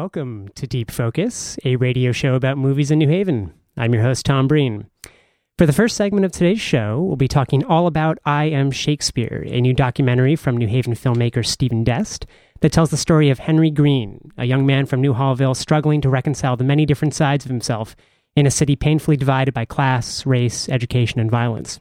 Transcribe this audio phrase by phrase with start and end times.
[0.00, 3.52] Welcome to Deep Focus, a radio show about movies in New Haven.
[3.76, 4.86] I'm your host, Tom Breen.
[5.58, 9.44] For the first segment of today's show, we'll be talking all about I Am Shakespeare,
[9.46, 12.24] a new documentary from New Haven filmmaker Stephen Dest
[12.62, 16.56] that tells the story of Henry Green, a young man from Newhallville struggling to reconcile
[16.56, 17.94] the many different sides of himself
[18.34, 21.78] in a city painfully divided by class, race, education, and violence.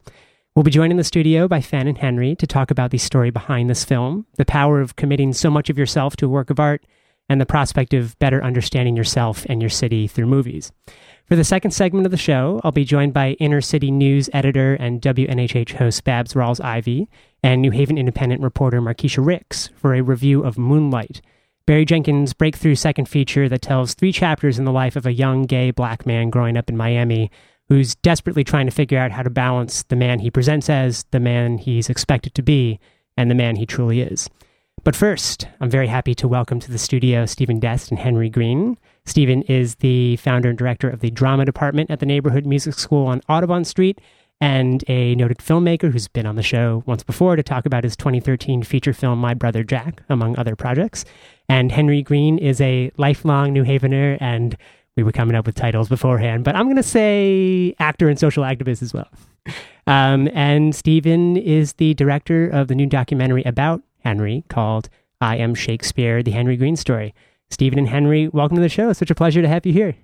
[0.58, 3.30] We'll be joined in the studio by Fan and Henry to talk about the story
[3.30, 6.60] behind this film, the power of committing so much of yourself to a work of
[6.60, 6.84] art,
[7.30, 10.72] and the prospect of better understanding yourself and your city through movies.
[11.26, 14.74] For the second segment of the show, I'll be joined by Inner City News editor
[14.74, 17.08] and WNHH host Babz Rawls-Ivy
[17.44, 21.22] and New Haven Independent reporter Markeshia Ricks for a review of Moonlight,
[21.68, 25.44] Barry Jenkins' breakthrough second feature that tells three chapters in the life of a young
[25.44, 27.30] gay black man growing up in Miami
[27.68, 31.20] who's desperately trying to figure out how to balance the man he presents as, the
[31.20, 32.80] man he's expected to be,
[33.16, 34.28] and the man he truly is.
[34.84, 38.78] But first, I'm very happy to welcome to the studio Stephen Dest and Henry Green.
[39.06, 43.08] Stephen is the founder and director of the drama department at the Neighborhood Music School
[43.08, 44.00] on Audubon Street
[44.40, 47.98] and a noted filmmaker who's been on the show once before to talk about his
[47.98, 51.04] 2013 feature film My Brother Jack, among other projects.
[51.50, 54.56] And Henry Green is a lifelong New Havener, and
[54.96, 58.44] we were coming up with titles beforehand, but I'm going to say actor and social
[58.44, 59.10] activist as well.
[59.88, 64.90] Um, and Stephen is the director of the new documentary about Henry called
[65.22, 67.14] I Am Shakespeare, the Henry Green Story.
[67.50, 68.94] Stephen and Henry, welcome to the show.
[68.94, 69.96] Such a pleasure to have you here.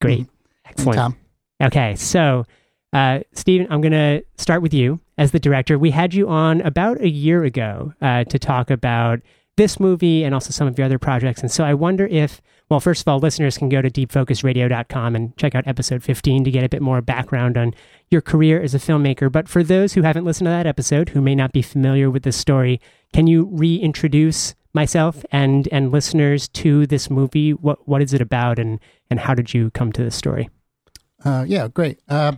[0.00, 0.22] Great.
[0.22, 0.68] Mm-hmm.
[0.70, 0.96] Excellent.
[0.96, 1.16] Tom.
[1.62, 2.44] Okay, so
[2.92, 5.78] uh, Stephen, I'm going to start with you as the director.
[5.78, 9.20] We had you on about a year ago uh, to talk about
[9.56, 11.40] this movie and also some of your other projects.
[11.40, 15.36] And so I wonder if, well, first of all, listeners can go to deepfocusradio.com and
[15.36, 17.74] check out episode 15 to get a bit more background on
[18.10, 19.30] your career as a filmmaker.
[19.30, 22.24] But for those who haven't listened to that episode, who may not be familiar with
[22.24, 22.80] this story,
[23.12, 27.52] can you reintroduce myself and and listeners to this movie?
[27.52, 30.50] What what is it about, and and how did you come to this story?
[31.24, 32.00] Uh, yeah, great.
[32.08, 32.32] Uh,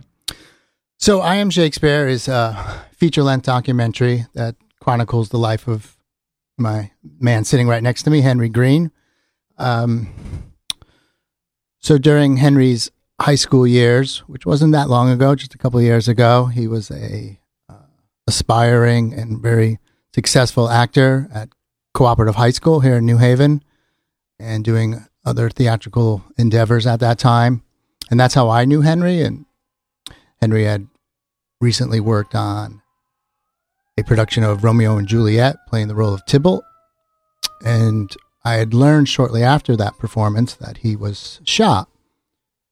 [0.97, 5.95] so, I Am Shakespeare is a feature length documentary that chronicles the life of
[6.57, 8.91] my man sitting right next to me, Henry Green.
[9.59, 10.09] Um,
[11.79, 15.85] so, during Henry's high school years, which wasn't that long ago, just a couple of
[15.85, 17.39] years ago, he was a
[17.69, 17.75] uh,
[18.27, 19.79] aspiring and very
[20.13, 21.49] successful actor at
[21.93, 23.63] Cooperative High School here in New Haven
[24.39, 27.63] and doing other theatrical endeavors at that time
[28.09, 29.21] and that's how I knew Henry.
[29.21, 29.45] And
[30.41, 30.87] Henry had
[31.61, 32.81] recently worked on
[33.97, 36.63] a production of Romeo and Juliet, playing the role of Tybalt.
[37.63, 38.09] And
[38.43, 41.89] I had learned shortly after that performance that he was shot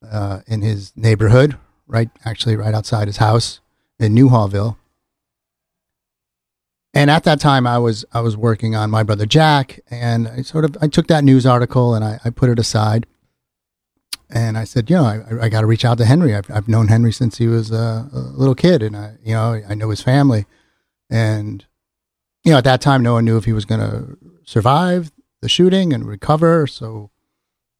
[0.09, 1.57] uh, in his neighborhood,
[1.87, 3.59] right, actually right outside his house
[3.99, 4.77] in Newhallville.
[6.93, 10.41] And at that time, I was I was working on my brother Jack, and I
[10.41, 13.05] sort of I took that news article and I, I put it aside
[14.29, 16.35] and I said, you know, I, I got to reach out to Henry.
[16.35, 19.61] I've, I've known Henry since he was a, a, little kid, and I, you know,
[19.67, 20.45] I know his family,
[21.09, 21.65] and
[22.43, 25.11] you know, at that time, no one knew if he was going to survive
[25.41, 26.67] the shooting and recover.
[26.67, 27.11] So,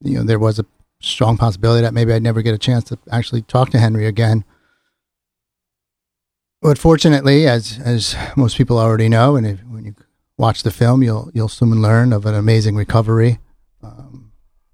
[0.00, 0.66] you know, there was a
[1.00, 4.44] strong possibility that maybe I'd never get a chance to actually talk to Henry again.
[6.60, 9.94] But fortunately, as as most people already know, and if, when you
[10.36, 13.38] watch the film, you'll you'll soon learn of an amazing recovery.
[13.82, 14.28] Um,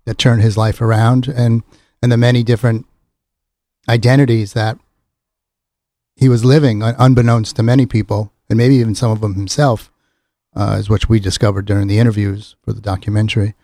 [0.05, 1.63] that turned his life around and
[2.03, 2.87] and the many different
[3.89, 4.79] identities that
[6.17, 9.91] he was living unbeknownst to many people and maybe even some of them himself
[10.55, 13.55] uh, is what we discovered during the interviews for the documentary.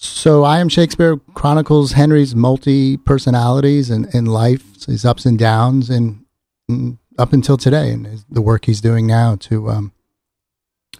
[0.00, 5.90] So i am shakespeare chronicles henry's multi personalities and, and life his ups and downs
[5.90, 6.24] and,
[6.68, 9.92] and up until today and the work he's doing now to um,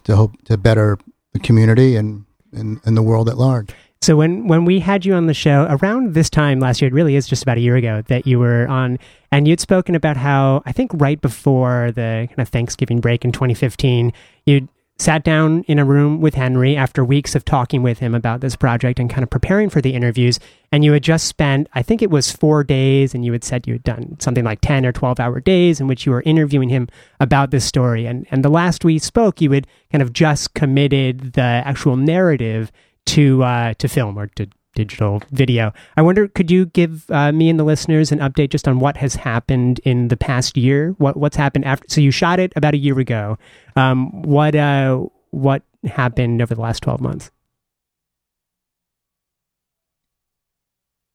[0.05, 0.99] to hope to better
[1.33, 3.71] the community and, and, and the world at large.
[4.01, 6.95] So when when we had you on the show around this time last year, it
[6.95, 8.99] really is just about a year ago that you were on,
[9.33, 13.33] and you'd spoken about how I think right before the kind of Thanksgiving break in
[13.33, 14.13] 2015,
[14.49, 14.69] you'd
[14.99, 18.57] sat down in a room with Henry after weeks of talking with him about this
[18.57, 20.41] project and kind of preparing for the interviews.
[20.73, 23.69] And you had just spent, I think it was four days, and you had said
[23.69, 26.69] you had done something like 10 or 12 hour days in which you were interviewing
[26.69, 26.89] him
[27.21, 28.07] about this story.
[28.07, 32.73] And, and the last we spoke, you had kind of just committed the actual narrative
[33.07, 34.49] to uh, to film or to
[34.79, 35.73] digital video.
[35.97, 38.97] I wonder, could you give uh, me and the listeners an update just on what
[38.97, 40.95] has happened in the past year?
[40.99, 41.87] What what's happened after?
[41.89, 43.39] So you shot it about a year ago.
[43.75, 47.31] Um, what uh, what happened over the last twelve months?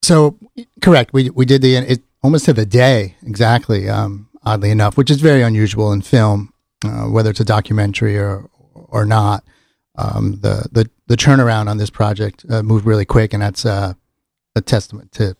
[0.03, 0.37] So
[0.81, 3.89] correct, we we did the it almost to the day exactly.
[3.89, 8.49] Um, oddly enough, which is very unusual in film, uh, whether it's a documentary or
[8.73, 9.43] or not.
[9.95, 13.93] Um, the the the turnaround on this project uh, moved really quick, and that's uh,
[14.55, 15.37] a testament to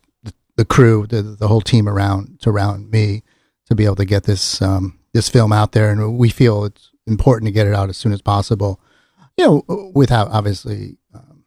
[0.56, 3.24] the, crew, the, the whole team around around me
[3.66, 6.92] to be able to get this um, this film out there, and we feel it's
[7.08, 8.80] important to get it out as soon as possible.
[9.36, 11.44] You know, without obviously um,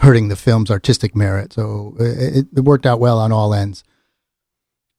[0.00, 1.52] hurting the film's artistic merit.
[1.52, 3.84] So it, it worked out well on all ends.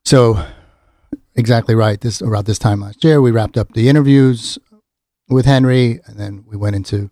[0.05, 0.45] So
[1.33, 1.99] exactly right.
[1.99, 4.59] This around this time last year, we wrapped up the interviews
[5.29, 7.09] with Henry, and then we went into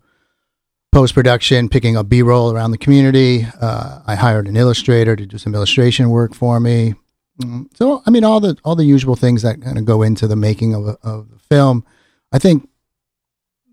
[0.92, 3.46] post production, picking up B roll around the community.
[3.60, 6.94] Uh, I hired an illustrator to do some illustration work for me.
[7.40, 10.26] Mm, so, I mean, all the all the usual things that kind of go into
[10.26, 11.84] the making of, a, of the film.
[12.32, 12.68] I think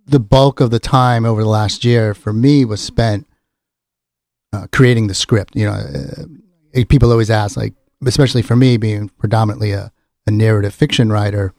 [0.06, 3.28] the bulk of the time over the last year for me was spent
[4.54, 5.56] uh, creating the script.
[5.56, 7.74] You know, uh, people always ask, like,
[8.06, 9.92] especially for me being predominantly a,
[10.28, 11.54] a narrative fiction writer,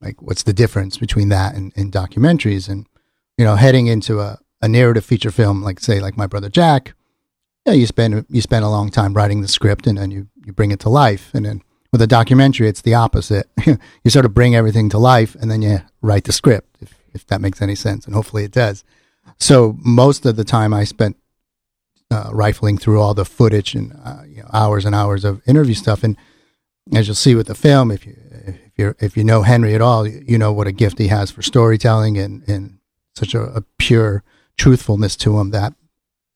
[0.00, 2.68] like, what's the difference between that and, and documentaries?
[2.68, 2.86] And
[3.36, 6.94] you know, heading into a, a narrative feature film, like say, like My Brother Jack,
[7.66, 10.52] yeah, you spend you spend a long time writing the script and then you you
[10.52, 11.30] bring it to life.
[11.34, 11.62] And then
[11.92, 13.48] with a documentary, it's the opposite.
[13.66, 17.26] you sort of bring everything to life and then you write the script, if if
[17.26, 18.84] that makes any sense, and hopefully it does.
[19.38, 21.16] So most of the time I spent
[22.10, 25.74] uh, rifling through all the footage and uh, you know, hours and hours of interview
[25.74, 26.02] stuff.
[26.02, 26.16] And
[26.94, 28.16] as you'll see with the film, if you
[28.46, 31.30] if you if you know Henry at all, you know what a gift he has
[31.30, 32.78] for storytelling and and
[33.14, 34.22] such a, a pure
[34.58, 35.72] truthfulness to him that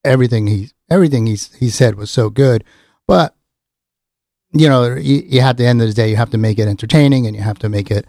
[0.05, 2.65] everything he everything he he said was so good.
[3.07, 3.35] But
[4.53, 6.69] you know, you, you at the end of the day, you have to make it
[6.69, 8.07] entertaining and you have to make it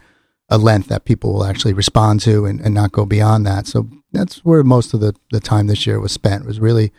[0.48, 3.66] a length that people will actually respond to and, and not go beyond that.
[3.66, 6.92] So that's where most of the, the time this year was spent was really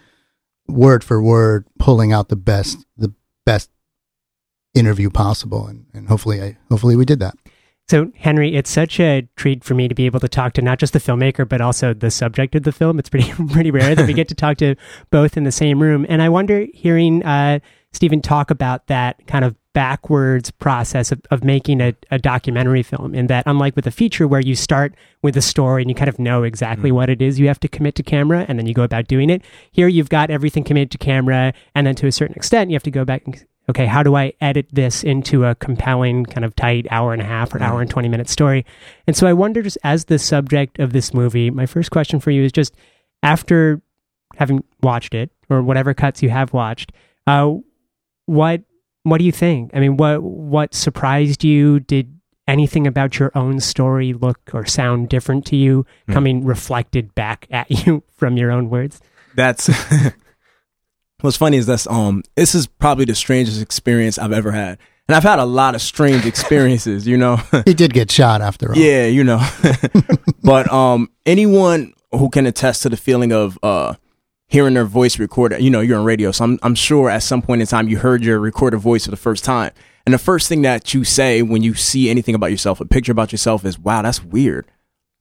[0.68, 3.14] word for word pulling out the best the
[3.46, 3.70] best
[4.74, 7.36] interview possible and, and hopefully I hopefully we did that.
[7.88, 10.80] So, Henry, it's such a treat for me to be able to talk to not
[10.80, 12.98] just the filmmaker, but also the subject of the film.
[12.98, 14.76] It's pretty pretty rare that we get to talk to
[15.12, 16.06] both in the same room.
[16.10, 17.60] And I wonder, hearing uh,
[17.94, 23.14] Stephen talk about that kind of backwards process of, of making a, a, documentary film,
[23.14, 26.08] in that, unlike with a feature where you start with a story and you kind
[26.08, 26.94] of know exactly mm.
[26.94, 29.30] what it is you have to commit to camera, and then you go about doing
[29.30, 29.42] it,
[29.72, 32.84] here you've got everything committed to camera, and then to a certain extent, you have
[32.84, 36.56] to go back and okay, how do I edit this into a compelling, kind of
[36.56, 38.66] tight hour and a half or hour and 20 minute story?
[39.08, 42.32] And so I wonder, just as the subject of this movie, my first question for
[42.32, 42.76] you is just
[43.24, 43.82] after
[44.36, 46.92] having watched it or whatever cuts you have watched,
[47.28, 47.54] uh,
[48.26, 48.62] what
[49.04, 49.72] what do you think?
[49.74, 51.80] I mean, what what surprised you?
[51.80, 52.12] Did
[52.48, 56.14] anything about your own story look or sound different to you, mm.
[56.14, 59.02] coming reflected back at you from your own words?
[59.36, 59.70] That's
[61.26, 64.78] What's funny is this um this is probably the strangest experience I've ever had.
[65.08, 67.36] And I've had a lot of strange experiences, you know.
[67.66, 68.78] he did get shot after all.
[68.78, 69.46] Yeah, you know.
[70.44, 73.96] but um anyone who can attest to the feeling of uh
[74.48, 76.32] hearing their voice recorded, you know, you're on radio.
[76.32, 79.12] So I'm I'm sure at some point in time you heard your recorded voice for
[79.12, 79.72] the first time.
[80.06, 83.12] And the first thing that you say when you see anything about yourself, a picture
[83.12, 84.68] about yourself is, wow, that's weird.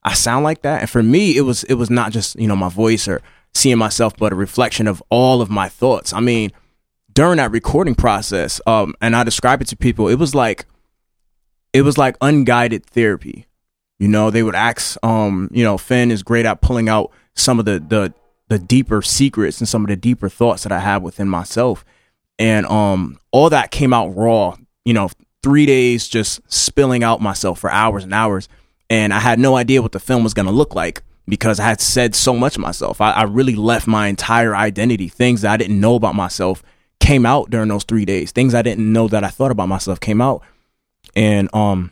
[0.03, 0.81] I sound like that.
[0.81, 3.21] And for me, it was it was not just, you know, my voice or
[3.55, 6.13] seeing myself, but a reflection of all of my thoughts.
[6.13, 6.51] I mean,
[7.13, 10.65] during that recording process, um, and I describe it to people, it was like,
[11.73, 13.47] it was like unguided therapy.
[13.97, 17.57] You know, they would ask, um, you know, Finn is great at pulling out some
[17.57, 18.13] of the, the,
[18.49, 21.85] the deeper secrets and some of the deeper thoughts that I have within myself.
[22.37, 25.09] And, um, all that came out raw, you know,
[25.41, 28.49] three days just spilling out myself for hours and hours.
[28.89, 31.81] And I had no idea what the film was to look like because I had
[31.81, 33.01] said so much myself.
[33.01, 35.07] I, I, really left my entire identity.
[35.07, 36.63] Things that I didn't know about myself
[36.99, 38.31] came out during those three days.
[38.31, 40.43] Things I didn't know that I thought about myself came out.
[41.15, 41.91] And um,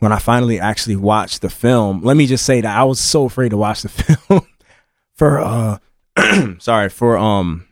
[0.00, 3.24] when I finally actually watched the film, let me just say that I was so
[3.24, 4.46] afraid to watch the film
[5.14, 5.78] for uh,
[6.58, 7.66] sorry for um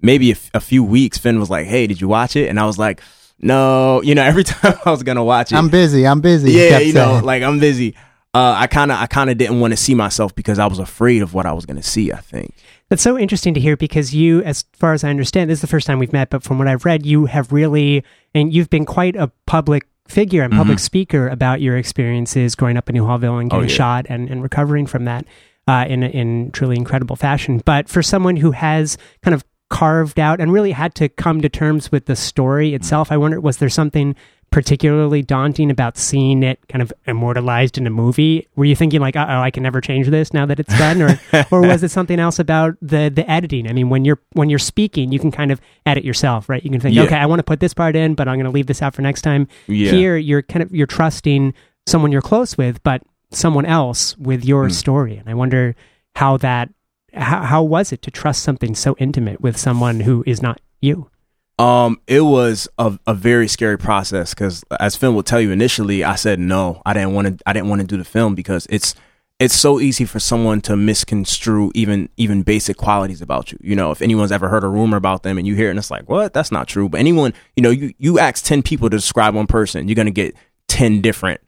[0.00, 1.18] maybe a, f- a few weeks.
[1.18, 3.00] Finn was like, "Hey, did you watch it?" And I was like.
[3.40, 6.04] No, you know, every time I was gonna watch it, I'm busy.
[6.04, 6.50] I'm busy.
[6.50, 7.94] Yeah, you know, like I'm busy
[8.34, 10.78] uh, I kind of I kind of didn't want to see myself because I was
[10.78, 12.12] afraid of what I was going to see.
[12.12, 12.54] I think
[12.90, 15.66] that's so interesting to hear because you, as far as I understand, this is the
[15.66, 18.04] first time we've met, but from what I've read, you have really
[18.34, 20.82] and you've been quite a public figure and public mm-hmm.
[20.82, 23.76] speaker about your experiences growing up in Newhallville and getting oh, yeah.
[23.76, 25.26] shot and, and recovering from that
[25.66, 27.62] uh, in in truly incredible fashion.
[27.64, 31.48] But for someone who has kind of carved out and really had to come to
[31.48, 33.14] terms with the story itself, mm-hmm.
[33.14, 34.16] I wonder was there something
[34.50, 38.46] particularly daunting about seeing it kind of immortalized in a movie?
[38.56, 41.20] Were you thinking like, oh, I can never change this now that it's done, or
[41.50, 43.68] or was it something else about the the editing?
[43.68, 46.62] I mean, when you're when you're speaking, you can kind of edit yourself, right?
[46.62, 47.02] You can think, yeah.
[47.02, 48.94] okay, I want to put this part in, but I'm going to leave this out
[48.94, 49.48] for next time.
[49.66, 49.90] Yeah.
[49.90, 51.54] Here, you're kind of you're trusting
[51.86, 54.72] someone you're close with, but someone else with your mm.
[54.72, 55.76] story, and I wonder
[56.14, 56.70] how that
[57.14, 61.10] how, how was it to trust something so intimate with someone who is not you?
[61.58, 66.04] Um, it was a, a very scary process because, as Finn will tell you, initially
[66.04, 66.82] I said no.
[66.86, 67.48] I didn't want to.
[67.48, 68.94] I didn't want to do the film because it's
[69.40, 73.58] it's so easy for someone to misconstrue even even basic qualities about you.
[73.60, 75.78] You know, if anyone's ever heard a rumor about them and you hear it and
[75.78, 76.32] it's like, what?
[76.32, 76.88] That's not true.
[76.88, 80.10] But anyone, you know, you you ask ten people to describe one person, you're gonna
[80.10, 80.36] get
[80.68, 81.40] ten different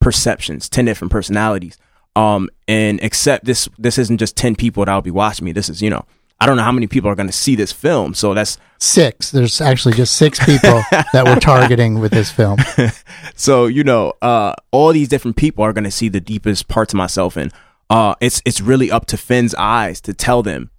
[0.00, 1.76] perceptions, ten different personalities.
[2.16, 5.52] Um, and except this this isn't just ten people that'll be watching me.
[5.52, 6.04] This is you know
[6.40, 8.12] I don't know how many people are going to see this film.
[8.14, 9.30] So that's six.
[9.30, 12.58] There's actually just six people that we're targeting with this film.
[13.34, 16.92] so you know, uh, all these different people are going to see the deepest parts
[16.92, 17.52] of myself, and
[17.88, 20.70] uh, it's it's really up to Finn's eyes to tell them,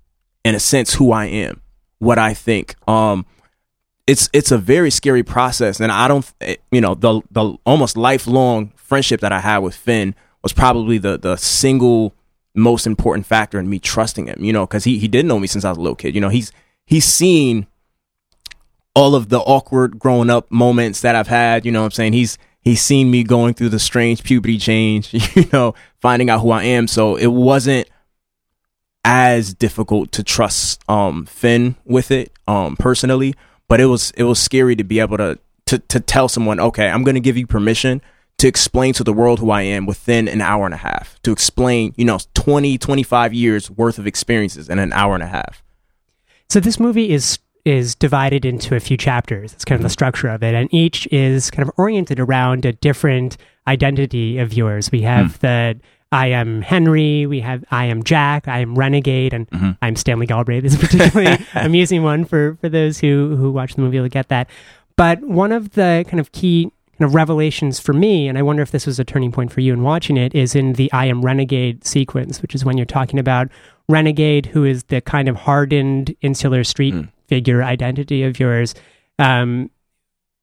[0.43, 1.61] in a sense, who I am,
[1.99, 2.75] what I think.
[2.87, 3.25] Um,
[4.07, 6.31] it's it's a very scary process, and I don't,
[6.71, 11.17] you know, the the almost lifelong friendship that I had with Finn was probably the
[11.17, 12.13] the single
[12.55, 15.47] most important factor in me trusting him, you know, because he, he did know me
[15.47, 16.15] since I was a little kid.
[16.15, 16.51] You know, he's
[16.85, 17.67] he's seen
[18.95, 22.13] all of the awkward growing up moments that I've had, you know what I'm saying?
[22.13, 26.51] He's he's seen me going through the strange puberty change, you know, finding out who
[26.51, 26.87] I am.
[26.87, 27.89] So it wasn't
[29.03, 33.35] as difficult to trust um Finn with it, um, personally.
[33.67, 36.89] But it was it was scary to be able to to to tell someone, okay,
[36.89, 38.01] I'm gonna give you permission
[38.37, 41.31] to explain to the world who I am within an hour and a half, to
[41.31, 45.63] explain, you know, 20, 25 years worth of experiences in an hour and a half.
[46.49, 49.51] So this movie is is divided into a few chapters.
[49.51, 52.73] It's kind of the structure of it, and each is kind of oriented around a
[52.73, 53.37] different
[53.67, 54.91] identity of yours.
[54.91, 55.39] We have mm.
[55.39, 59.71] the I am Henry, we have I am Jack, I am Renegade, and mm-hmm.
[59.81, 60.63] I'm Stanley Galbraith.
[60.63, 64.09] This is a particularly amusing one for for those who who watch the movie will
[64.09, 64.49] get that.
[64.95, 68.61] But one of the kind of key kind of revelations for me, and I wonder
[68.61, 71.05] if this was a turning point for you in watching it, is in the I
[71.05, 73.49] am Renegade sequence, which is when you're talking about
[73.89, 77.09] Renegade, who is the kind of hardened insular street mm.
[77.27, 78.73] figure identity of yours.
[79.19, 79.69] Um,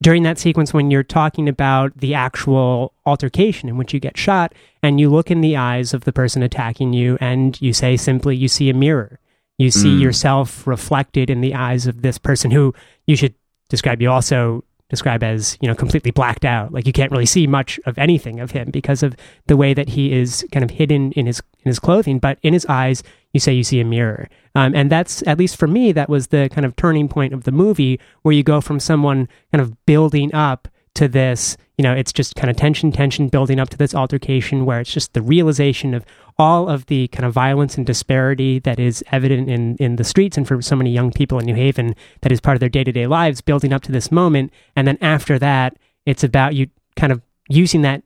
[0.02, 4.54] during that sequence, when you're talking about the actual altercation in which you get shot,
[4.82, 8.37] and you look in the eyes of the person attacking you, and you say simply,
[8.37, 9.21] You see a mirror.
[9.59, 10.00] You see mm.
[10.00, 12.75] yourself reflected in the eyes of this person who
[13.06, 13.35] you should
[13.68, 16.71] describe you also describe as you know completely blacked out.
[16.71, 19.89] Like you can't really see much of anything of him because of the way that
[19.89, 22.19] he is kind of hidden in his in his clothing.
[22.19, 24.29] But in his eyes you say you see a mirror.
[24.55, 27.45] Um, and that's at least for me that was the kind of turning point of
[27.45, 31.95] the movie where you go from someone kind of building up to this you know
[31.95, 35.21] it's just kind of tension tension building up to this altercation where it's just the
[35.21, 36.05] realization of
[36.39, 40.37] all of the kind of violence and disparity that is evident in in the streets
[40.37, 43.09] and for so many young people in New Haven that is part of their day-to-day
[43.09, 47.21] lives building up to this moment and then after that it's about you kind of
[47.49, 48.05] using that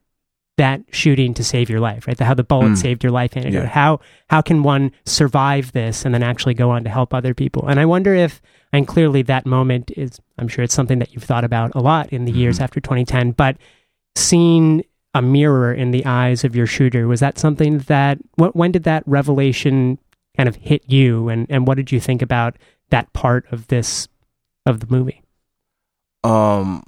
[0.57, 2.17] that shooting to save your life, right?
[2.17, 2.77] The, how the bullet mm.
[2.77, 3.67] saved your life and Yeah.
[3.67, 7.67] How how can one survive this and then actually go on to help other people?
[7.67, 8.41] And I wonder if,
[8.73, 12.11] and clearly that moment is, I'm sure it's something that you've thought about a lot
[12.11, 12.41] in the mm-hmm.
[12.41, 13.31] years after 2010.
[13.31, 13.57] But
[14.15, 14.83] seeing
[15.13, 19.03] a mirror in the eyes of your shooter was that something that when did that
[19.05, 19.97] revelation
[20.35, 22.57] kind of hit you, and and what did you think about
[22.89, 24.07] that part of this
[24.65, 25.23] of the movie?
[26.23, 26.83] Um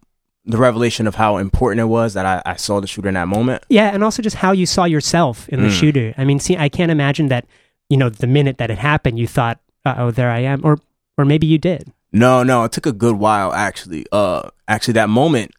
[0.45, 3.27] the revelation of how important it was that I, I, saw the shooter in that
[3.27, 3.63] moment.
[3.69, 5.79] Yeah, and also just how you saw yourself in the mm.
[5.79, 6.13] shooter.
[6.17, 7.45] I mean, see, I can't imagine that
[7.89, 10.79] you know the minute that it happened, you thought, "Oh, there I am," or
[11.19, 11.91] or maybe you did.
[12.11, 14.05] No, no, it took a good while actually.
[14.11, 15.51] Uh, actually, that moment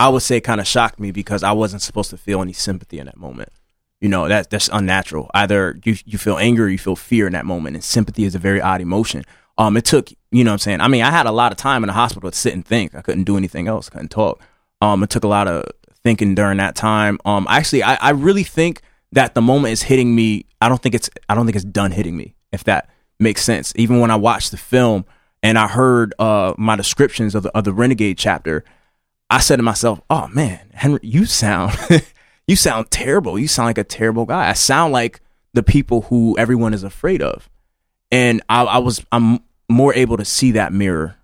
[0.00, 2.98] I would say kind of shocked me because I wasn't supposed to feel any sympathy
[2.98, 3.50] in that moment.
[4.00, 5.30] You know, that that's unnatural.
[5.32, 8.34] Either you you feel anger or you feel fear in that moment, and sympathy is
[8.34, 9.24] a very odd emotion.
[9.56, 10.80] Um, it took, you know what I'm saying?
[10.80, 12.94] I mean, I had a lot of time in the hospital to sit and think.
[12.94, 14.42] I couldn't do anything else, couldn't talk.
[14.80, 15.64] Um, it took a lot of
[16.02, 17.18] thinking during that time.
[17.24, 20.46] Um, actually, I, I really think that the moment is hitting me.
[20.60, 22.90] I don't think it's, I don't think it's done hitting me, if that
[23.24, 23.72] makes sense.
[23.74, 25.04] Even when I watched the film
[25.42, 28.64] and I heard, uh, my descriptions of the, of the Renegade chapter,
[29.28, 31.76] I said to myself, oh man, Henry, you sound,
[32.46, 33.36] you sound terrible.
[33.36, 34.48] You sound like a terrible guy.
[34.48, 35.20] I sound like
[35.54, 37.48] the people who everyone is afraid of
[38.14, 41.16] and I, I was I'm more able to see that mirror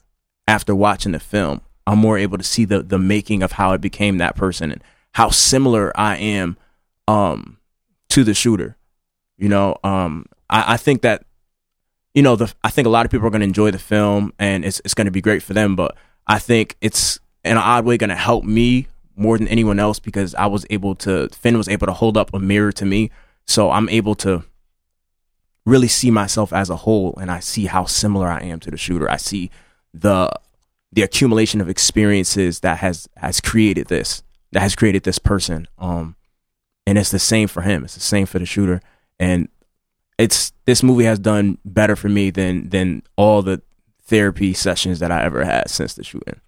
[0.48, 1.60] after watching the film.
[1.86, 4.82] I'm more able to see the the making of how I became that person and
[5.12, 6.56] how similar I am
[7.06, 7.58] um
[8.10, 8.76] to the shooter.
[9.38, 11.24] You know, um I, I think that
[12.14, 14.64] you know, the I think a lot of people are gonna enjoy the film and
[14.64, 17.96] it's it's gonna be great for them, but I think it's in an odd way
[17.96, 21.86] gonna help me more than anyone else because I was able to Finn was able
[21.86, 23.10] to hold up a mirror to me.
[23.46, 24.44] So I'm able to
[25.66, 28.76] really see myself as a whole and I see how similar I am to the
[28.76, 29.10] shooter.
[29.10, 29.50] I see
[29.92, 30.30] the
[30.92, 36.16] the accumulation of experiences that has has created this that has created this person um
[36.86, 38.80] and it's the same for him it's the same for the shooter
[39.18, 39.48] and
[40.20, 43.62] it's this movie has done better for me than than all the
[44.02, 46.40] therapy sessions that I ever had since the shooting.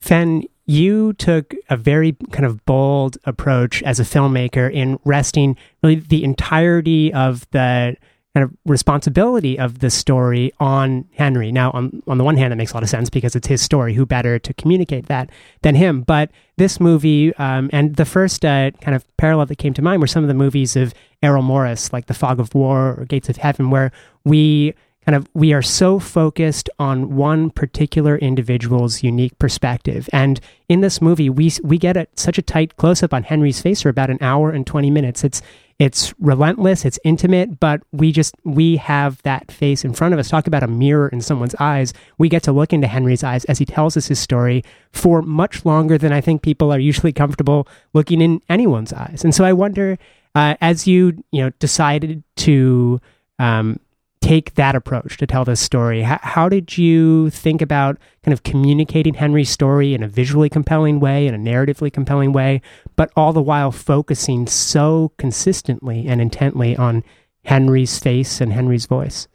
[0.00, 5.96] Fen, you took a very kind of bold approach as a filmmaker in resting really
[5.96, 7.96] the entirety of the
[8.34, 11.50] kind of responsibility of the story on Henry.
[11.50, 13.60] Now, on on the one hand, that makes a lot of sense because it's his
[13.60, 13.94] story.
[13.94, 15.30] Who better to communicate that
[15.62, 16.02] than him?
[16.02, 20.00] But this movie um, and the first uh, kind of parallel that came to mind
[20.00, 23.28] were some of the movies of Errol Morris, like The Fog of War or Gates
[23.28, 23.90] of Heaven, where
[24.24, 30.08] we kind of we are so focused on one particular individual's unique perspective.
[30.12, 33.60] And in this movie we we get a, such a tight close up on Henry's
[33.60, 35.24] face for about an hour and 20 minutes.
[35.24, 35.42] It's
[35.78, 40.28] it's relentless it's intimate but we just we have that face in front of us.
[40.28, 41.94] Talk about a mirror in someone's eyes.
[42.18, 45.64] We get to look into henry's eyes as he tells us his story for much
[45.64, 49.24] longer than i think people are usually comfortable looking in anyone's eyes.
[49.24, 49.98] And so i wonder
[50.34, 53.00] uh, as you you know decided to
[53.38, 53.80] um,
[54.20, 56.02] take that approach to tell this story?
[56.02, 61.00] How, how, did you think about kind of communicating Henry's story in a visually compelling
[61.00, 62.60] way, in a narratively compelling way,
[62.96, 67.02] but all the while focusing so consistently and intently on
[67.44, 69.26] Henry's face and Henry's voice?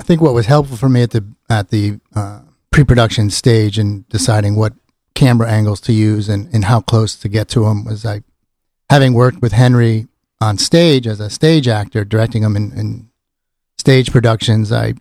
[0.00, 2.40] I think what was helpful for me at the at the uh,
[2.70, 4.72] pre-production stage and deciding what
[5.14, 8.22] camera angles to use and, and how close to get to them was I
[8.90, 10.08] having worked with Henry
[10.40, 13.10] on stage as a stage actor, directing him in, in
[13.78, 14.94] stage productions, I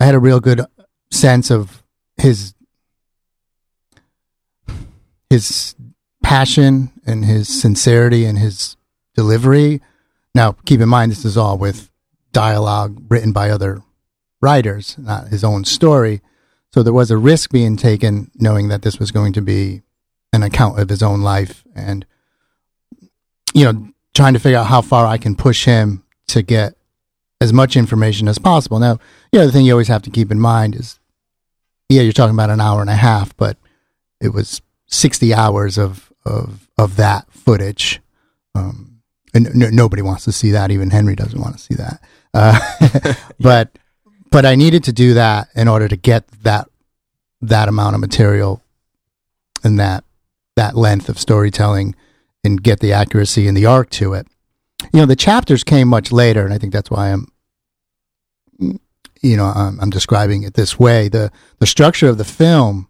[0.00, 0.60] I had a real good
[1.10, 1.82] sense of
[2.16, 2.54] his
[5.30, 5.74] his
[6.22, 8.76] passion and his sincerity and his
[9.14, 9.80] delivery.
[10.34, 11.90] Now, keep in mind this is all with
[12.32, 13.80] dialogue written by other
[14.42, 16.20] writers, not his own story.
[16.74, 19.82] So there was a risk being taken knowing that this was going to be
[20.32, 22.04] an account of his own life and
[23.56, 26.74] you know, trying to figure out how far I can push him to get
[27.40, 28.78] as much information as possible.
[28.78, 28.98] Now,
[29.32, 31.00] you know, the thing you always have to keep in mind is,
[31.88, 33.56] yeah, you're talking about an hour and a half, but
[34.20, 38.02] it was 60 hours of, of, of that footage.
[38.54, 39.00] Um,
[39.32, 40.70] and n- nobody wants to see that.
[40.70, 42.02] Even Henry doesn't want to see that.
[42.34, 43.70] Uh, but,
[44.30, 46.68] but I needed to do that in order to get that,
[47.40, 48.62] that amount of material
[49.64, 50.04] and that,
[50.56, 51.94] that length of storytelling
[52.46, 54.26] and get the accuracy and the arc to it.
[54.92, 57.32] You know, the chapters came much later, and I think that's why I'm,
[58.58, 61.08] you know, I'm, I'm describing it this way.
[61.08, 62.88] the The structure of the film.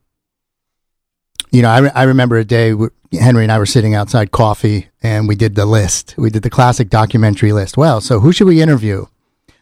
[1.51, 2.75] You know, I, re- I remember a day
[3.13, 6.15] Henry and I were sitting outside coffee, and we did the list.
[6.19, 7.77] We did the classic documentary list.
[7.77, 9.07] Well, so who should we interview?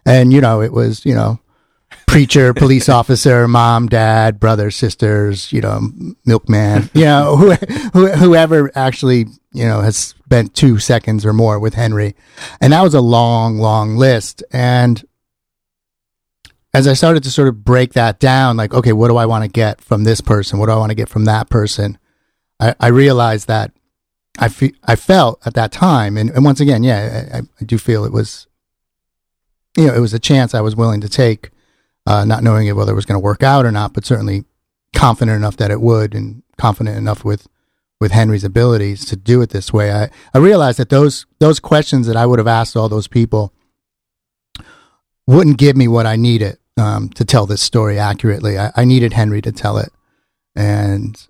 [0.05, 1.39] And you know, it was you know
[2.07, 5.81] preacher, police officer, mom, dad, brothers, sisters, you know,
[6.25, 7.53] milkman, you know, who,
[7.93, 12.15] who, whoever actually, you know, has spent two seconds or more with Henry.
[12.61, 14.43] And that was a long, long list.
[14.53, 15.05] And
[16.73, 19.45] as I started to sort of break that down, like, okay, what do I want
[19.45, 20.59] to get from this person?
[20.59, 21.99] What do I want to get from that person?
[22.61, 23.73] I, I realized that
[24.39, 27.79] I, fe- I felt at that time, and, and once again, yeah, I, I do
[27.79, 28.49] feel it was,
[29.77, 31.51] you know, it was a chance I was willing to take
[32.07, 34.45] uh, not knowing whether it was going to work out or not, but certainly
[34.95, 37.49] confident enough that it would, and confident enough with
[38.01, 39.91] with Henry's abilities to do it this way.
[39.93, 43.53] I, I realized that those those questions that I would have asked all those people
[45.27, 48.59] wouldn't give me what I needed um, to tell this story accurately.
[48.59, 49.91] I, I needed Henry to tell it,
[50.55, 51.27] and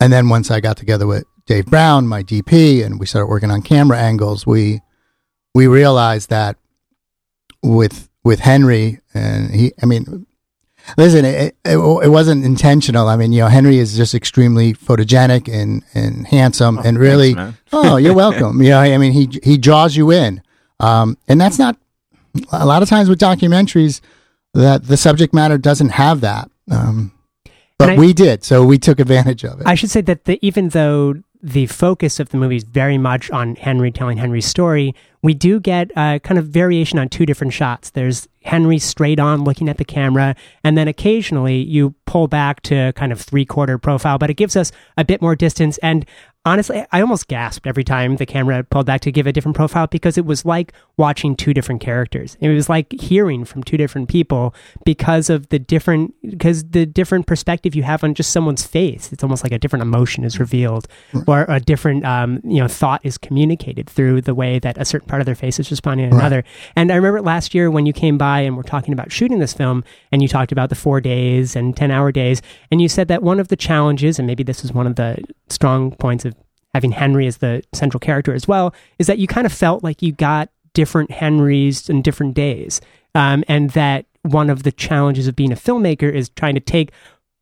[0.00, 3.50] and then once I got together with Dave Brown, my DP, and we started working
[3.50, 4.80] on camera angles, we
[5.54, 6.56] we realized that
[7.62, 10.26] with with Henry, and he, I mean,
[10.96, 13.08] listen, it, it, it, wasn't intentional.
[13.08, 17.34] I mean, you know, Henry is just extremely photogenic and, and handsome oh, and really,
[17.34, 18.62] thanks, oh, you're welcome.
[18.62, 20.42] you know, I mean, he, he draws you in.
[20.80, 21.76] Um, and that's not
[22.50, 24.00] a lot of times with documentaries
[24.54, 26.50] that the subject matter doesn't have that.
[26.70, 27.12] Um,
[27.78, 29.66] but I, we did, so we took advantage of it.
[29.66, 33.30] I should say that the, even though the focus of the movie is very much
[33.30, 37.52] on Henry telling Henry's story, we do get a kind of variation on two different
[37.52, 37.90] shots.
[37.90, 42.92] There's Henry straight on looking at the camera, and then occasionally you pull back to
[42.94, 45.78] kind of three quarter profile, but it gives us a bit more distance.
[45.78, 46.04] And
[46.44, 49.86] honestly, I almost gasped every time the camera pulled back to give a different profile
[49.86, 52.36] because it was like watching two different characters.
[52.40, 54.54] It was like hearing from two different people
[54.84, 59.12] because of the different because the different perspective you have on just someone's face.
[59.12, 60.88] It's almost like a different emotion is revealed,
[61.26, 65.08] or a different um, you know thought is communicated through the way that a certain
[65.12, 66.22] part of their face is responding to right.
[66.22, 66.42] another.
[66.74, 69.52] And I remember last year when you came by and we're talking about shooting this
[69.52, 73.08] film, and you talked about the four days and ten hour days, and you said
[73.08, 76.34] that one of the challenges, and maybe this is one of the strong points of
[76.72, 80.00] having Henry as the central character as well, is that you kind of felt like
[80.00, 82.80] you got different Henrys and different days.
[83.14, 86.90] Um, and that one of the challenges of being a filmmaker is trying to take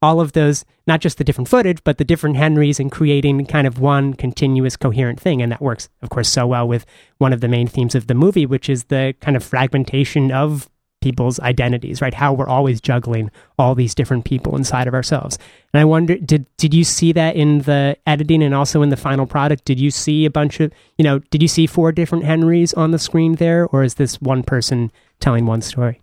[0.03, 3.67] all of those, not just the different footage, but the different Henrys and creating kind
[3.67, 5.43] of one continuous coherent thing.
[5.43, 6.87] And that works, of course, so well with
[7.19, 10.71] one of the main themes of the movie, which is the kind of fragmentation of
[11.01, 12.15] people's identities, right?
[12.15, 15.39] How we're always juggling all these different people inside of ourselves.
[15.73, 18.97] And I wonder, did did you see that in the editing and also in the
[18.99, 19.65] final product?
[19.65, 22.91] Did you see a bunch of, you know, did you see four different Henrys on
[22.91, 26.01] the screen there, or is this one person telling one story?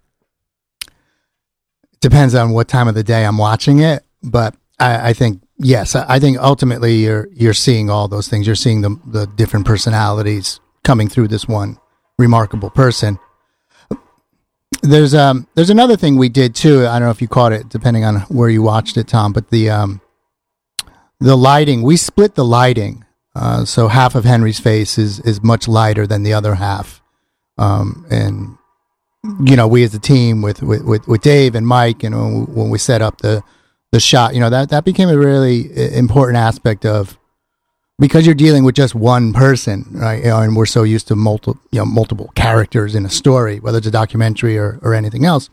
[1.99, 5.95] Depends on what time of the day I'm watching it, but I, I think yes,
[5.95, 8.45] I, I think ultimately you're you're seeing all those things.
[8.45, 11.77] You're seeing the the different personalities coming through this one
[12.17, 13.19] remarkable person
[14.81, 16.85] there's um there's another thing we did too.
[16.87, 19.33] I don't know if you caught it, depending on where you watched it, Tom.
[19.33, 20.01] But the um
[21.19, 23.03] the lighting, we split the lighting.
[23.35, 27.01] Uh, so half of Henry's face is is much lighter than the other half.
[27.57, 28.57] Um, and
[29.43, 32.69] you know, we as a team with with with, Dave and Mike, and we, when
[32.69, 33.43] we set up the
[33.91, 37.17] the shot, you know, that that became a really important aspect of
[37.99, 40.23] because you're dealing with just one person, right?
[40.23, 43.59] You know, and we're so used to multiple, you know, multiple characters in a story,
[43.59, 45.49] whether it's a documentary or, or anything else.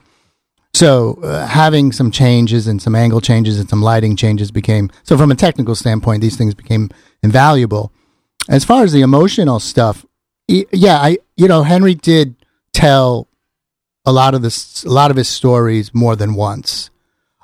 [0.75, 5.17] So uh, having some changes and some angle changes and some lighting changes became so
[5.17, 6.91] from a technical standpoint, these things became
[7.23, 7.93] invaluable.
[8.49, 10.05] As far as the emotional stuff,
[10.49, 12.35] yeah, I you know Henry did
[12.73, 13.29] tell
[14.05, 16.91] a lot of this, a lot of his stories more than once.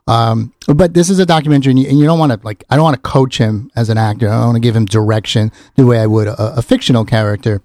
[0.07, 2.65] Um, but this is a documentary, and you, and you don't want to like.
[2.69, 4.29] I don't want to coach him as an actor.
[4.29, 7.63] I don't want to give him direction the way I would a, a, fictional character.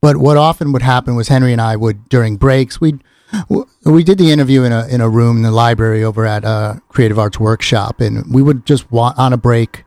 [0.00, 2.98] But what often would happen was Henry and I would during breaks we
[3.84, 6.74] we did the interview in a in a room in the library over at uh,
[6.88, 9.84] Creative Arts Workshop, and we would just wa- on a break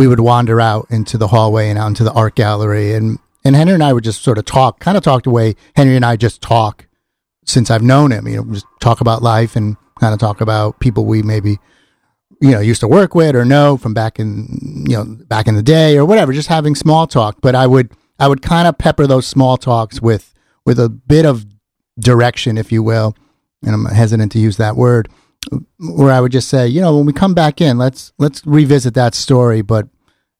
[0.00, 3.54] we would wander out into the hallway and out into the art gallery, and and
[3.54, 6.04] Henry and I would just sort of talk, kind of talk the way Henry and
[6.04, 6.86] I just talk
[7.44, 8.28] since I've known him.
[8.28, 11.58] You know, just talk about life and kind of talk about people we maybe
[12.40, 15.54] you know used to work with or know from back in you know back in
[15.54, 18.78] the day or whatever just having small talk but i would i would kind of
[18.78, 21.44] pepper those small talks with with a bit of
[21.98, 23.14] direction if you will
[23.62, 25.08] and i'm hesitant to use that word
[25.78, 28.94] where i would just say you know when we come back in let's let's revisit
[28.94, 29.88] that story but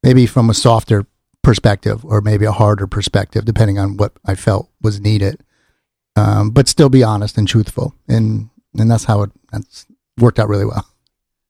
[0.03, 1.05] maybe from a softer
[1.43, 5.43] perspective or maybe a harder perspective depending on what i felt was needed
[6.21, 9.87] um, but still be honest and truthful and and that's how it that's
[10.19, 10.87] worked out really well.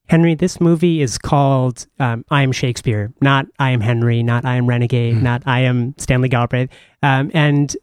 [0.09, 4.57] Henry, this movie is called um, I Am Shakespeare, not I Am Henry, not I
[4.57, 5.23] Am Renegade, mm.
[5.23, 6.69] not I Am Stanley Galbraith.
[7.03, 7.77] Um, and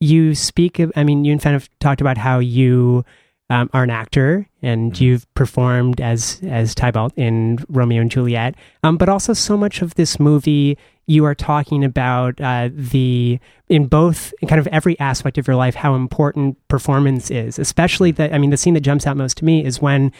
[0.00, 3.04] you speak of, I mean, you kind of talked about how you
[3.50, 5.00] um, are an actor and mm.
[5.00, 8.54] you've performed as as Tybalt in Romeo and Juliet.
[8.82, 13.86] Um, but also, so much of this movie you are talking about uh, the in
[13.86, 18.32] both in kind of every aspect of your life how important performance is especially that
[18.32, 20.12] i mean the scene that jumps out most to me is when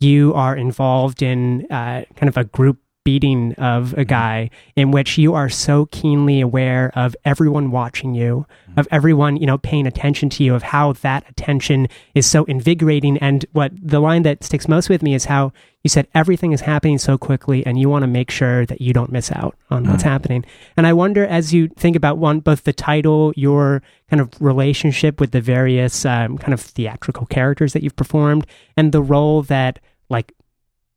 [0.00, 4.02] you are involved in uh, kind of a group beating of a mm-hmm.
[4.04, 8.78] guy in which you are so keenly aware of everyone watching you, mm-hmm.
[8.80, 13.18] of everyone, you know, paying attention to you, of how that attention is so invigorating.
[13.18, 16.60] And what the line that sticks most with me is how you said everything is
[16.60, 19.84] happening so quickly and you want to make sure that you don't miss out on
[19.88, 20.10] what's mm-hmm.
[20.10, 20.44] happening.
[20.76, 25.20] And I wonder as you think about one, both the title, your kind of relationship
[25.20, 29.80] with the various um, kind of theatrical characters that you've performed, and the role that
[30.08, 30.32] like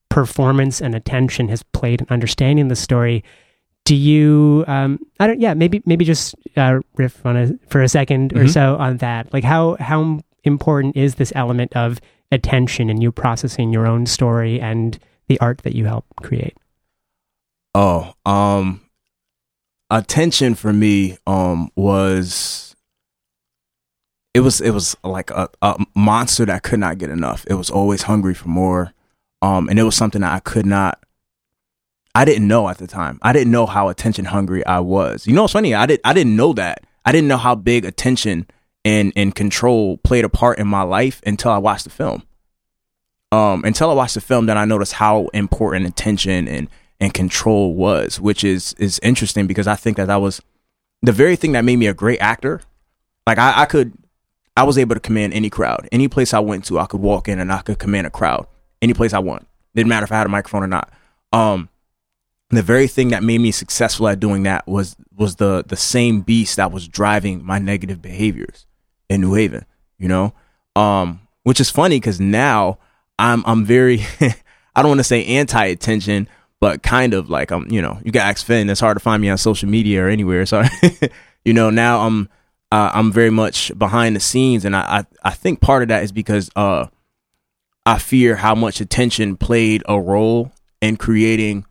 [0.09, 3.23] performance and attention has played in understanding the story.
[3.85, 4.63] Do you?
[4.67, 5.39] Um, I don't.
[5.39, 8.39] Yeah, maybe maybe just uh, riff on a for a 2nd mm-hmm.
[8.39, 9.31] or so on that.
[9.33, 11.99] Like how how important is this element of
[12.31, 16.57] attention and you processing your own story and the art that you help create?
[17.75, 18.81] Oh, um,
[19.91, 22.75] attention for me um was
[24.33, 27.45] it was it was like a, a monster that could not get enough.
[27.49, 28.93] It was always hungry for more.
[29.45, 31.03] Um, and it was something that I could not,
[32.15, 33.19] I didn't know at the time.
[33.21, 35.27] I didn't know how attention hungry I was.
[35.27, 35.75] You know, it's funny.
[35.75, 36.83] I didn't, I didn't know that.
[37.05, 38.47] I didn't know how big attention
[38.83, 42.23] and, and control played a part in my life until I watched the film.
[43.31, 46.67] Um, until I watched the film, then I noticed how important attention and,
[46.99, 50.41] and control was, which is, is interesting because I think that that was
[51.03, 52.61] the very thing that made me a great actor.
[53.27, 53.93] Like I, I could,
[54.57, 55.87] I was able to command any crowd.
[55.91, 58.47] Any place I went to, I could walk in and I could command a crowd
[58.85, 59.47] any place I want.
[59.75, 60.91] Didn't matter if I had a microphone or not.
[61.33, 61.69] Um,
[62.49, 66.21] the very thing that made me successful at doing that was was the the same
[66.21, 68.65] beast that was driving my negative behaviors
[69.09, 69.65] in New Haven.
[69.97, 70.33] You know,
[70.75, 72.79] um, which is funny because now
[73.19, 74.05] I'm I'm very
[74.75, 76.27] I don't want to say anti attention,
[76.59, 78.69] but kind of like I'm, you know, you got ask Finn.
[78.69, 80.45] It's hard to find me on social media or anywhere.
[80.45, 80.63] So,
[81.45, 82.29] you know, now I'm,
[82.71, 86.03] uh, I'm very much behind the scenes, and I, I, I think part of that
[86.03, 86.87] is because uh,
[87.85, 91.65] I fear how much attention played a role in creating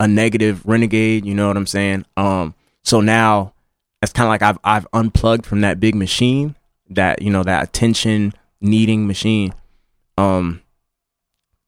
[0.00, 1.24] a negative renegade.
[1.24, 2.06] You know what I'm saying?
[2.16, 3.54] Um, so now
[4.02, 6.56] it's kind of like I've I've unplugged from that big machine,
[6.90, 9.54] that you know that attention needing machine.
[10.18, 10.62] Um,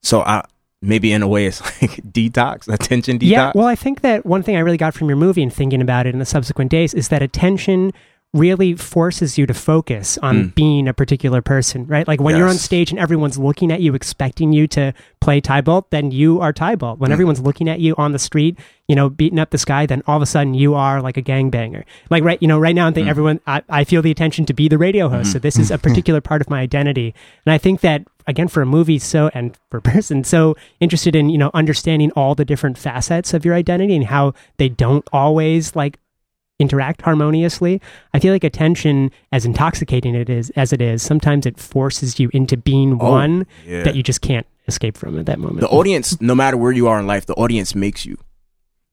[0.03, 0.45] so I
[0.83, 3.31] maybe in a way it's like detox, attention detox.
[3.31, 5.81] Yeah, well, I think that one thing I really got from your movie and thinking
[5.81, 7.93] about it in the subsequent days is that attention
[8.37, 10.55] really forces you to focus on Mm.
[10.55, 12.07] being a particular person, right?
[12.07, 15.91] Like when you're on stage and everyone's looking at you, expecting you to play Tybalt,
[15.91, 16.99] then you are Tybalt.
[16.99, 17.15] When Mm.
[17.15, 20.17] everyone's looking at you on the street, you know, beating up this guy, then all
[20.17, 21.83] of a sudden you are like a gangbanger.
[22.11, 22.95] Like right, you know, right now I Mm.
[22.95, 25.29] think everyone, I, I feel the attention to be the radio host.
[25.29, 25.33] Mm-hmm.
[25.33, 27.15] So this is a particular part of my identity.
[27.47, 31.15] And I think that again, for a movie, so, and for a person so interested
[31.15, 35.07] in, you know, understanding all the different facets of your identity and how they don't
[35.13, 35.99] always like
[36.59, 37.81] interact harmoniously.
[38.15, 42.31] I feel like attention, as intoxicating it is as it is, sometimes it forces you
[42.33, 43.83] into being Oh, one yeah.
[43.83, 45.61] that you just can't escape from at that moment.
[45.61, 48.17] the audience no matter where you are in life the audience makes you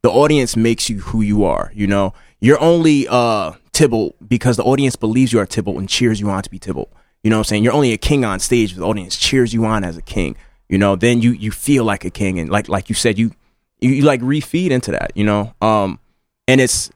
[0.03, 4.63] the audience makes you who you are you know you're only uh tybalt because the
[4.63, 6.91] audience believes you are Tybalt and cheers you on to be Tybalt.
[7.23, 9.65] you know what i'm saying you're only a king on stage the audience cheers you
[9.65, 10.35] on as a king
[10.69, 13.31] you know then you you feel like a king and like like you said you
[13.79, 15.97] you, you like refeed into that you know um
[16.47, 16.91] and it's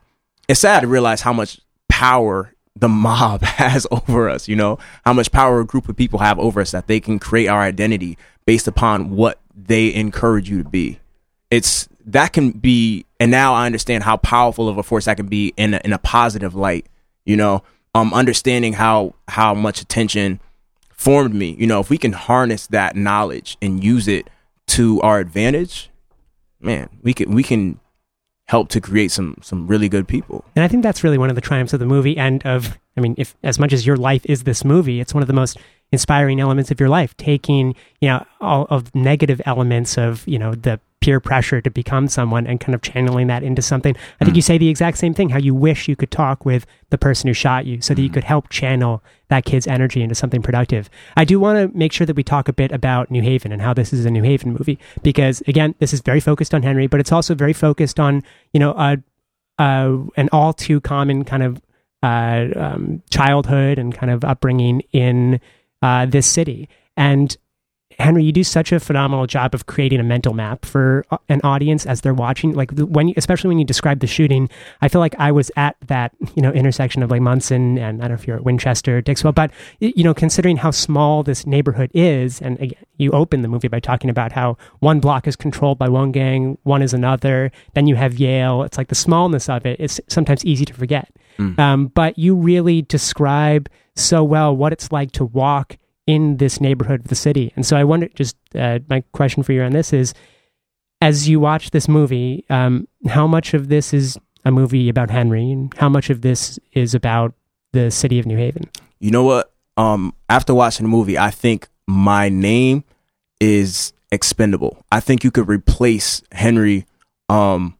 [0.47, 5.13] it's sad to realize how much power the mob has over us, you know, how
[5.13, 8.17] much power a group of people have over us that they can create our identity
[8.45, 10.99] based upon what they encourage you to be.
[11.49, 15.27] It's that can be, and now I understand how powerful of a force that can
[15.27, 16.85] be in a, in a positive light,
[17.25, 20.39] you know, um, understanding how, how much attention
[20.91, 24.29] formed me, you know, if we can harness that knowledge and use it
[24.67, 25.89] to our advantage,
[26.59, 27.79] man, we can, we can
[28.47, 30.43] help to create some, some really good people.
[30.55, 33.01] And I think that's really one of the triumphs of the movie and of, I
[33.01, 35.57] mean, if as much as your life is this movie, it's one of the most
[35.91, 40.55] inspiring elements of your life, taking, you know, all of negative elements of, you know,
[40.55, 43.95] the peer pressure to become someone and kind of channeling that into something.
[44.19, 46.65] I think you say the exact same thing, how you wish you could talk with
[46.89, 50.15] the person who shot you so that you could help channel that kid's energy into
[50.15, 50.89] something productive.
[51.15, 53.61] I do want to make sure that we talk a bit about New Haven and
[53.61, 56.87] how this is a New Haven movie because again, this is very focused on Henry,
[56.87, 58.97] but it's also very focused on, you know, a
[59.59, 61.61] uh, an all too common kind of
[62.03, 65.39] uh, um, childhood and kind of upbringing in
[65.81, 66.69] uh, this city.
[66.95, 67.35] And
[67.99, 71.41] Henry, you do such a phenomenal job of creating a mental map for uh, an
[71.43, 72.53] audience as they're watching.
[72.53, 74.49] Like when, you, especially when you describe the shooting,
[74.81, 78.07] I feel like I was at that you know intersection of like Munson and I
[78.07, 81.89] don't know if you're at Winchester, Dixwell, but you know considering how small this neighborhood
[81.93, 85.77] is, and again, you open the movie by talking about how one block is controlled
[85.77, 87.51] by one gang, one is another.
[87.73, 88.63] Then you have Yale.
[88.63, 91.11] It's like the smallness of it is sometimes easy to forget.
[91.59, 97.01] Um, but you really describe so well what it's like to walk in this neighborhood
[97.01, 97.53] of the city.
[97.55, 100.13] And so I wonder, just uh, my question for you on this is,
[101.01, 105.51] as you watch this movie, um, how much of this is a movie about Henry,
[105.51, 107.33] and how much of this is about
[107.73, 108.69] the city of New Haven?
[108.99, 109.53] you know what?
[109.75, 112.83] Um, after watching the movie, I think my name
[113.39, 114.83] is expendable.
[114.91, 116.85] I think you could replace Henry
[117.29, 117.77] um,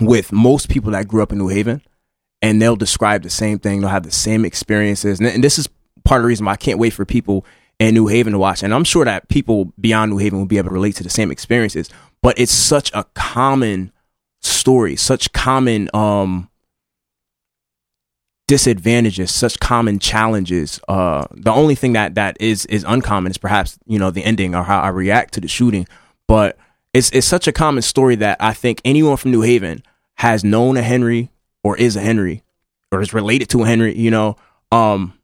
[0.00, 1.82] with most people that grew up in New Haven,
[2.42, 3.80] and they'll describe the same thing.
[3.80, 5.68] They'll have the same experiences, and, and this is
[6.04, 7.44] part of the reason why I can't wait for people
[7.78, 8.62] in New Haven to watch.
[8.62, 11.10] And I'm sure that people beyond New Haven will be able to relate to the
[11.10, 11.88] same experiences.
[12.22, 13.92] But it's such a common
[14.40, 16.48] story, such common um,
[18.46, 20.80] disadvantages, such common challenges.
[20.86, 24.54] Uh, the only thing that that is is uncommon is perhaps you know the ending
[24.54, 25.86] or how I react to the shooting.
[26.28, 26.56] But
[26.94, 29.82] it's it's such a common story that I think anyone from New Haven
[30.16, 31.30] has known a Henry
[31.64, 32.42] or is a Henry
[32.90, 33.96] or is related to a Henry.
[33.98, 34.36] You know,
[34.70, 35.14] um,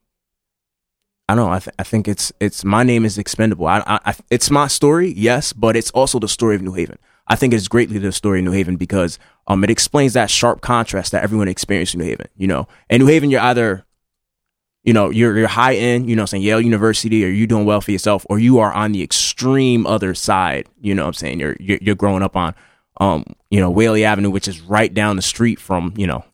[1.29, 1.53] I don't know.
[1.53, 3.67] I, th- I think it's it's my name is expendable.
[3.67, 6.99] I, I, I it's my story, yes, but it's also the story of New Haven.
[7.27, 10.63] I think it's greatly the story of New Haven because um it explains that sharp
[10.63, 12.29] contrast that everyone experienced in New Haven.
[12.37, 13.85] You know, in New Haven, you're either
[14.85, 17.83] you know you're you're high end, you know, saying Yale University, or you doing well
[17.83, 20.67] for yourself, or you are on the extreme other side.
[20.81, 22.55] You know, what I'm saying you're you're, you're growing up on
[23.03, 26.25] um you know Whaley Avenue, which is right down the street from you know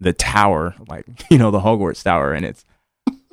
[0.00, 2.64] the tower, like you know the Hogwarts Tower, and it's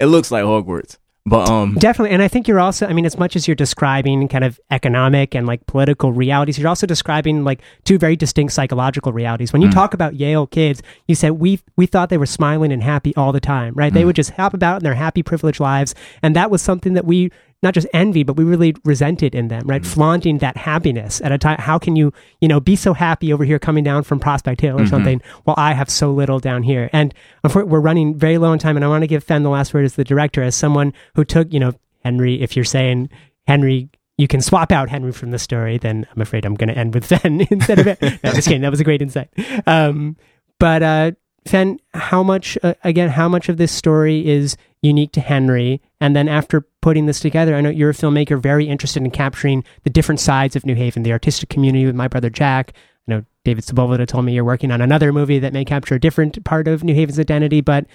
[0.00, 0.98] it looks like Hogwarts.
[1.26, 2.10] But um, Definitely.
[2.10, 5.34] And I think you're also, I mean, as much as you're describing kind of economic
[5.34, 9.50] and like political realities, you're also describing like two very distinct psychological realities.
[9.50, 12.82] When you talk about Yale kids, you said we we thought they were smiling and
[12.82, 13.92] happy all the time, right?
[13.92, 15.94] They would just hop about in their happy, privileged lives.
[16.22, 17.30] And that was something that we
[17.64, 19.82] not just envy, but we really resent it in them, right?
[19.82, 19.90] Mm-hmm.
[19.92, 21.58] Flaunting that happiness at a time.
[21.58, 24.78] How can you, you know, be so happy over here coming down from Prospect Hill
[24.78, 24.90] or Mhm.
[24.90, 26.88] something while I have so little down here?
[26.92, 27.12] And
[27.52, 29.84] we're running very low on time, and I want to give Fen the last word
[29.84, 31.72] as the director, as someone who took, you know,
[32.04, 32.40] Henry.
[32.40, 33.08] If you're saying
[33.48, 33.88] Henry.
[34.16, 36.94] You can swap out Henry from the story, then I'm afraid I'm going to end
[36.94, 37.98] with Fen instead of it.
[38.22, 38.60] No, just kidding.
[38.62, 39.28] That was a great insight.
[39.66, 40.16] Um,
[40.60, 41.10] but uh,
[41.48, 43.08] Fen, how much uh, again?
[43.08, 45.80] How much of this story is unique to Henry?
[46.00, 49.64] And then after putting this together, I know you're a filmmaker very interested in capturing
[49.82, 52.74] the different sides of New Haven, the artistic community with my brother Jack.
[53.08, 56.00] I know David Sepulveda told me you're working on another movie that may capture a
[56.00, 57.60] different part of New Haven's identity.
[57.60, 57.86] But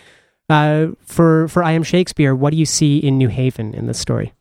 [0.49, 3.99] uh, for for I Am Shakespeare, what do you see in New Haven in this
[3.99, 4.33] story?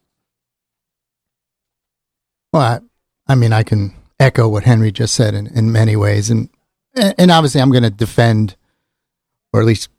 [2.53, 6.31] Well, I, I mean, I can echo what Henry just said in, in many ways,
[6.31, 6.49] and
[6.95, 8.57] and obviously, I'm going to defend,
[9.53, 9.91] or at least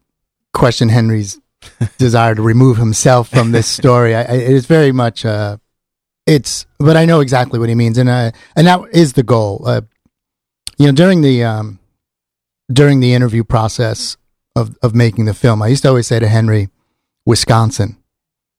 [0.54, 1.40] question Henry's
[1.98, 4.16] desire to remove himself from this story.
[4.16, 5.58] I, I, it is very much, uh,
[6.26, 9.64] it's, but I know exactly what he means, and uh, and that is the goal.
[9.66, 9.82] Uh,
[10.78, 11.80] you know, during the um,
[12.72, 14.18] during the interview process
[14.56, 16.70] of of making the film, I used to always say to Henry,
[17.26, 17.98] Wisconsin.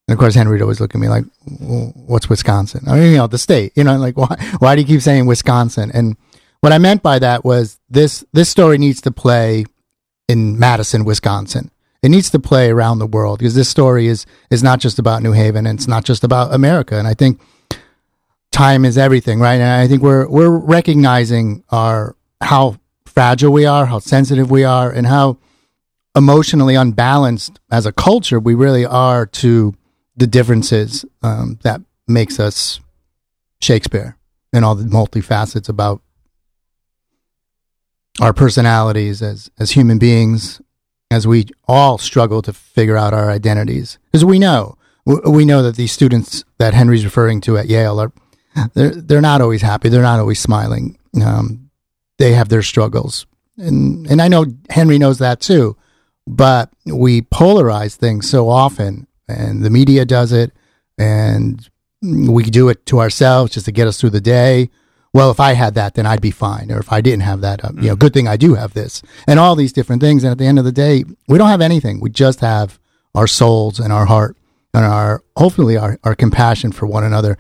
[0.09, 1.25] And of course, Henry would always look at me like,
[1.61, 3.73] "Well, "What's Wisconsin?" I mean, you know, the state.
[3.77, 4.37] You know, like why?
[4.59, 5.91] Why do you keep saying Wisconsin?
[5.95, 6.17] And
[6.61, 9.65] what I meant by that was this: this story needs to play
[10.29, 11.71] in Madison, Wisconsin.
[12.03, 15.23] It needs to play around the world because this story is is not just about
[15.23, 16.97] New Haven and it's not just about America.
[16.97, 17.41] And I think
[18.53, 19.61] time is everything, right?
[19.61, 24.91] And I think we're we're recognizing our how fragile we are, how sensitive we are,
[24.91, 25.39] and how
[26.17, 29.75] emotionally unbalanced as a culture we really are to
[30.17, 32.81] the differences um, that makes us
[33.61, 34.17] Shakespeare
[34.53, 36.03] and all the multifacets about
[38.21, 40.61] our personalities as as human beings
[41.11, 43.99] as we all struggle to figure out our identities.
[44.07, 48.13] Because we know we know that these students that Henry's referring to at Yale are
[48.75, 49.89] they're they're not always happy.
[49.89, 50.99] They're not always smiling.
[51.23, 51.71] Um,
[52.19, 53.27] they have their struggles.
[53.57, 55.77] And and I know Henry knows that too
[56.31, 60.53] but we polarize things so often and the media does it
[60.97, 61.69] and
[62.03, 64.71] we do it to ourselves just to get us through the day
[65.13, 66.71] well if i had that then i'd be fine.
[66.71, 69.03] Or if i didn't have that um, you know good thing i do have this.
[69.27, 70.25] And all these different things.
[70.25, 72.01] And at the end of the day we don't have anything.
[72.01, 72.79] We just have
[73.15, 74.37] our souls and our heart
[74.73, 77.37] and our hopefully our, our compassion for one another.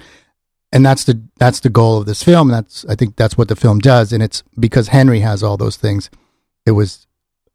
[0.72, 2.50] And that's the that's the goal of this film.
[2.50, 4.12] And that's i think that's what the film does.
[4.12, 6.11] And it's because henry has all those things.
[6.66, 7.06] It was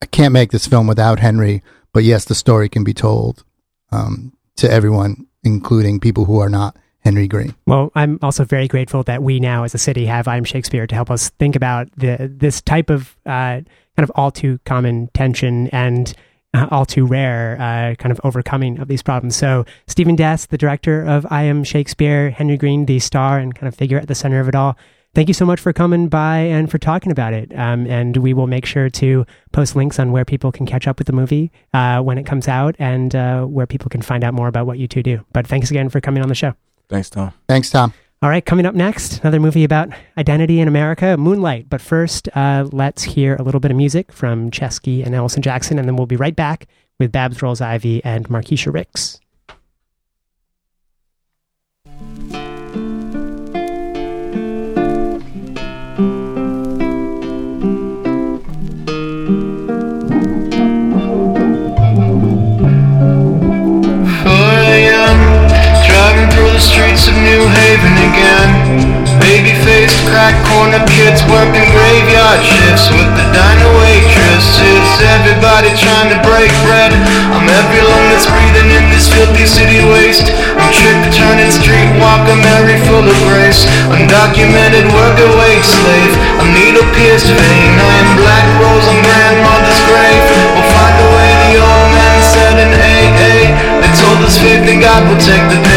[0.01, 1.61] i can't make this film without henry
[1.93, 3.43] but yes the story can be told
[3.91, 6.75] um, to everyone including people who are not
[7.05, 10.43] henry green Well, I'm also very grateful that we now, as a city, have I'm
[10.43, 13.61] Shakespeare to help us think about the this type of uh,
[13.95, 16.13] kind of all too common tension and
[16.53, 19.35] uh, all too rare uh, kind of overcoming of these problems.
[19.35, 23.67] So, Stephen Dess, the director of I Am Shakespeare, Henry Green, the star and kind
[23.67, 24.77] of figure at the center of it all.
[25.13, 27.57] Thank you so much for coming by and for talking about it.
[27.57, 30.97] Um, and we will make sure to post links on where people can catch up
[30.99, 34.33] with the movie uh, when it comes out and uh, where people can find out
[34.33, 35.25] more about what you two do.
[35.31, 36.53] But thanks again for coming on the show.
[36.89, 37.33] Thanks, Tom.
[37.47, 41.69] thanks tom All right, coming up next, another movie about identity in America, Moonlight.
[41.69, 45.77] But first, uh, let's hear a little bit of music from Chesky and Ellison Jackson,
[45.77, 46.67] and then we'll be right back
[46.99, 49.19] with Babz Rawls-Ivy and Markeshia Ricks.
[66.95, 68.49] Streets of New Haven again.
[69.19, 74.87] Baby-faced, crack-corner kids working graveyard shifts with the diner waitresses.
[75.19, 76.95] Everybody trying to break bread.
[77.35, 80.31] I'm every lung that's breathing in this filthy city waste.
[80.55, 83.67] I'm trick-turning street streetwalker, Mary full of grace.
[83.91, 86.13] Undocumented worker, wage slave.
[86.39, 87.71] A needle-pierced vein.
[87.75, 90.23] I am black rose on grandmother's grave.
[90.53, 93.35] We'll find a way, the old man said in AA.
[93.83, 95.74] They told us faith in God will take the pain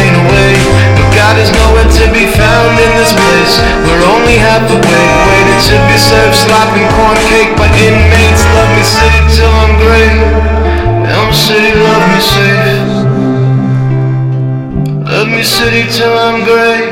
[2.58, 3.54] to in this place.
[3.86, 8.42] We're only half awake, waiting to be served slopping corn cake by inmates.
[8.56, 10.10] Love me city till I'm gray.
[11.14, 12.90] Elm City, love me safe.
[15.06, 16.90] Love me city till I'm gray.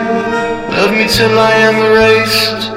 [0.76, 2.75] Love me till I am erased.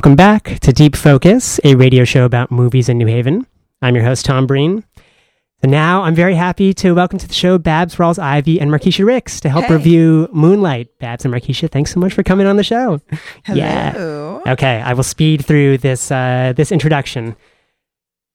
[0.00, 3.46] Welcome back to Deep Focus, a radio show about movies in New Haven.
[3.82, 4.82] I'm your host, Tom Breen.
[5.62, 9.40] And now I'm very happy to welcome to the show Babz Rawls-Ivy and Markeshia Ricks
[9.40, 9.74] to help Hey.
[9.74, 10.98] review Moonlight.
[11.00, 13.02] Babz and Markeshia, thanks so much for coming on the show.
[13.46, 13.92] Yeah.
[13.92, 14.42] Hello.
[14.46, 17.36] Okay, I will speed through this uh, this introduction.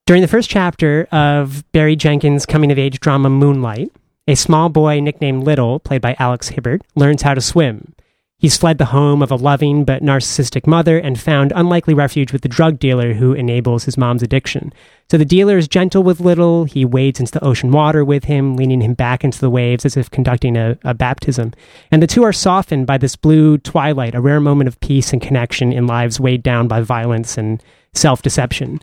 [0.06, 3.90] During the first chapter of Barry Jenkins' coming of age drama Moonlight,
[4.28, 7.92] a small boy nicknamed Little, played by Alex Hibbert, learns how to swim.
[8.38, 12.42] He's fled the home of a loving but narcissistic mother and found unlikely refuge with
[12.42, 14.74] the drug dealer who enables his mom's addiction.
[15.10, 16.64] So the dealer is gentle with Little.
[16.64, 19.96] He wades into the ocean water with him, leaning him back into the waves as
[19.96, 21.54] if conducting a, a baptism.
[21.90, 25.22] And the two are softened by this blue twilight, a rare moment of peace and
[25.22, 27.62] connection in lives weighed down by violence and
[27.94, 28.80] self deception.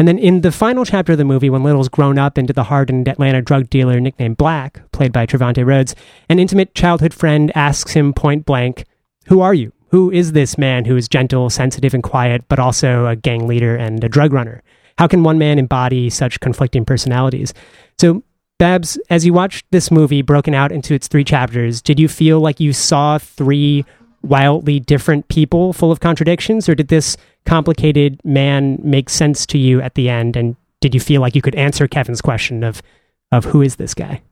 [0.00, 2.64] And then in the final chapter of the movie, when Little's grown up into the
[2.64, 5.94] hardened Atlanta drug dealer nicknamed Black, played by Trevante Rhodes,
[6.28, 8.84] an intimate childhood friend asks him point blank,
[9.26, 9.72] Who are you?
[9.88, 13.76] Who is this man who is gentle, sensitive, and quiet, but also a gang leader
[13.76, 14.62] and a drug runner?
[14.98, 17.52] How can one man embody such conflicting personalities?
[17.98, 18.22] So,
[18.58, 22.40] Babz, as you watched this movie broken out into its three chapters, did you feel
[22.40, 23.84] like you saw three
[24.22, 29.80] wildly different people full of contradictions, or did this complicated man make sense to you
[29.80, 30.36] at the end?
[30.36, 32.82] And did you feel like you could answer Kevin's question of,
[33.30, 34.22] of who is this guy?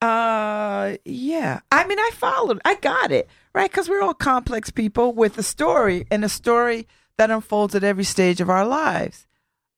[0.00, 1.60] Uh, yeah.
[1.70, 2.60] I mean, I followed.
[2.64, 6.86] I got it right because we're all complex people with a story and a story
[7.16, 9.26] that unfolds at every stage of our lives.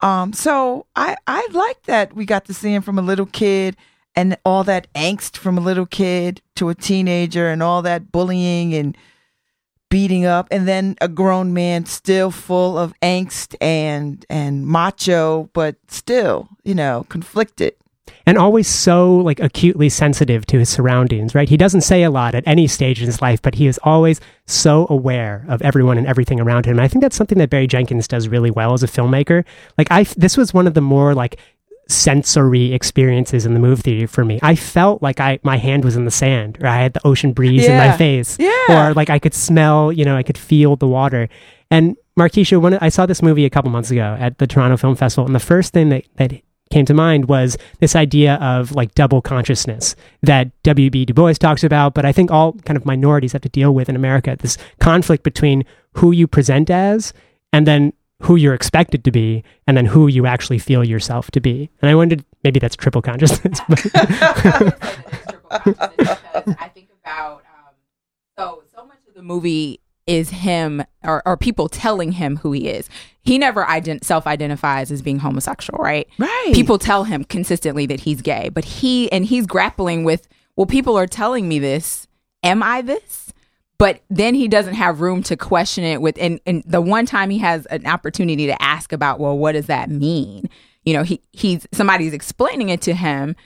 [0.01, 3.77] Um, so I I like that we got to see him from a little kid
[4.15, 8.75] and all that angst from a little kid to a teenager and all that bullying
[8.75, 8.97] and
[9.91, 15.77] beating up and then a grown man still full of angst and and macho but
[15.89, 17.75] still you know conflicted
[18.27, 21.49] and always so like acutely sensitive to his surroundings right?
[21.49, 24.21] He doesn't say a lot at any stage in his life but he is always
[24.47, 26.73] so aware of everyone and everything around him.
[26.73, 29.45] And i think that's something that barry jenkins does really well as a filmmaker.
[29.79, 31.39] Like i this was one of the more like
[31.89, 34.39] sensory experiences in the movie theater for me.
[34.43, 37.33] I felt like i my hand was in the sand or i had the ocean
[37.33, 38.91] breeze in my face Yeah.
[38.91, 41.29] or like i could smell you know i could feel the water.
[41.71, 44.95] And Markeshia, when I saw this movie a couple months ago at the Toronto Film
[44.95, 46.33] Festival, and the first thing that, that
[46.73, 51.05] came to mind was this idea of like double consciousness that W.B.
[51.05, 53.89] Du Bois talks about, but I think all kind of minorities have to deal with
[53.89, 55.65] in America this conflict between
[55.95, 57.13] who you present as
[57.53, 57.93] and then
[58.23, 61.69] who you're expected to be and then who you actually feel yourself to be.
[61.83, 63.61] And I wondered maybe that's triple consciousness.
[63.69, 63.83] but-
[66.59, 67.75] I think about um,
[68.39, 72.69] so so much of the movie is him or, or people telling him who he
[72.69, 72.89] is.
[73.23, 76.09] He never ident- self-identifies as being homosexual, right?
[76.19, 80.27] right People tell him consistently that he's gay, but he and he's grappling with,
[80.57, 82.09] well, people are telling me this.
[82.43, 83.33] Am I this?
[83.79, 87.31] But then he doesn't have room to question it with and, and the one time
[87.31, 90.49] he has an opportunity to ask about, well, what does that mean?
[90.85, 93.37] You know, he he's somebody's explaining it to him,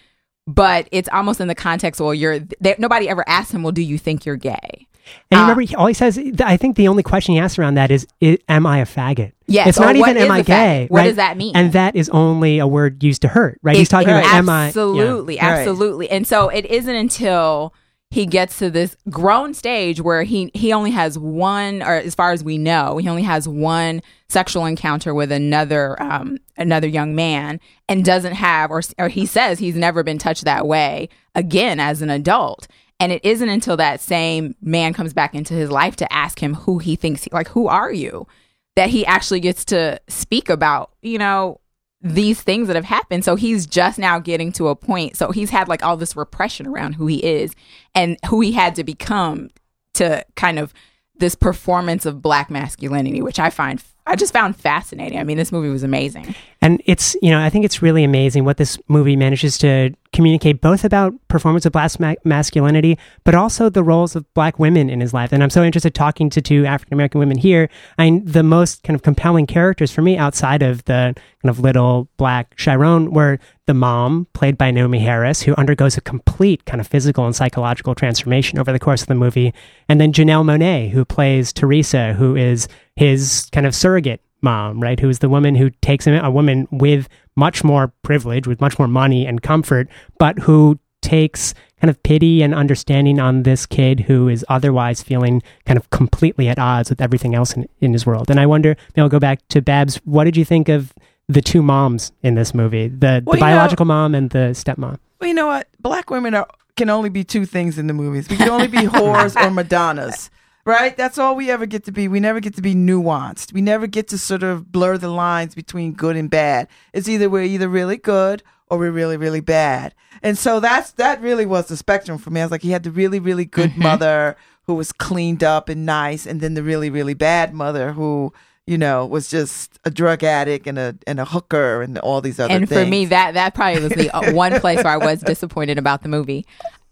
[0.46, 3.82] but it's almost in the context, well, you're there, nobody ever asked him, well, do
[3.82, 4.86] you think you're gay?
[5.30, 7.74] And Uh, remember, he, all he says, I think the only question he asks around
[7.74, 8.06] that is,
[8.48, 9.32] Am I a faggot?
[9.46, 10.46] Yes, It's not even, is Am I a faggot?
[10.46, 10.86] gay?
[10.88, 11.06] What right?
[11.06, 11.54] does that mean?
[11.56, 13.76] And that is only a word used to hurt, right?
[13.76, 14.62] He's talking it- about, Am I?
[14.64, 14.68] yeah.
[14.68, 15.42] Absolutely, Right.
[15.44, 16.10] absolutely.
[16.10, 17.72] And so it isn't until
[18.10, 22.30] he gets to this grown stage where he he only has one, or as far
[22.30, 27.58] as we know, he only has one sexual encounter with another um, another young man,
[27.88, 32.00] and doesn't have, or or he says he's never been touched that way again as
[32.00, 32.68] an adult.
[32.98, 36.54] And it isn't until that same man comes back into his life to ask him
[36.54, 38.26] who he thinks, he, like, who are you?
[38.74, 41.60] That he actually gets to speak about, you know,
[42.00, 43.24] these things that have happened.
[43.24, 45.16] So he's just now getting to a point.
[45.16, 47.54] So he's had like all this repression around who he is
[47.94, 49.50] and who he had to become
[49.94, 50.72] to kind of
[51.18, 55.18] this performance of black masculinity, which I find I just found fascinating.
[55.18, 56.34] I mean, this movie was amazing.
[56.62, 60.62] And it's, you know, I think it's really amazing what this movie manages to communicate
[60.62, 65.00] both about performance of black ma- masculinity, but also the roles of black women in
[65.00, 65.30] his life.
[65.30, 67.68] And I'm so interested talking to two African American women here.
[67.98, 72.08] I the most kind of compelling characters for me outside of the kind of little
[72.16, 76.86] black Chiron were the mom, played by Naomie Harris, who undergoes a complete kind of
[76.86, 79.52] physical and psychological transformation over the course of the movie.
[79.88, 85.00] And then Janelle Monáe, who plays Teresa, who is his kind of surrogate mom, right?
[85.00, 88.78] Who is the woman who takes him, a woman with much more privilege, with much
[88.78, 94.00] more money and comfort, but who takes kind of pity and understanding on this kid
[94.00, 98.04] who is otherwise feeling kind of completely at odds with everything else in, in his
[98.06, 98.30] world.
[98.30, 100.00] And I wonder, maybe I'll go back to Babz.
[100.04, 100.92] What did you think of
[101.28, 104.50] the two moms in this movie, the, Well, the you know- biological mom and the
[104.52, 104.98] stepmom?
[105.20, 105.68] Well, you know what?
[105.80, 108.28] Black women are can only be two things in the movies.
[108.28, 110.28] We can only be whores or Madonnas.
[110.66, 110.96] Right?
[110.96, 112.08] That's all we ever get to be.
[112.08, 113.52] We never get to be nuanced.
[113.52, 116.66] We never get to sort of blur the lines between good and bad.
[116.92, 119.94] It's either we're either really good or we're really, really bad.
[120.24, 122.40] And so that's that really was the spectrum for me.
[122.40, 123.82] I was like, he had the really, really good Mm-hmm.
[123.82, 128.32] mother who was cleaned up and nice, and then the really, really bad mother who,
[128.66, 132.40] you know, was just a drug addict and a and a hooker and all these
[132.40, 132.80] other and things.
[132.82, 136.02] for me that that probably was the uh, one place where i was disappointed about
[136.02, 136.44] the movie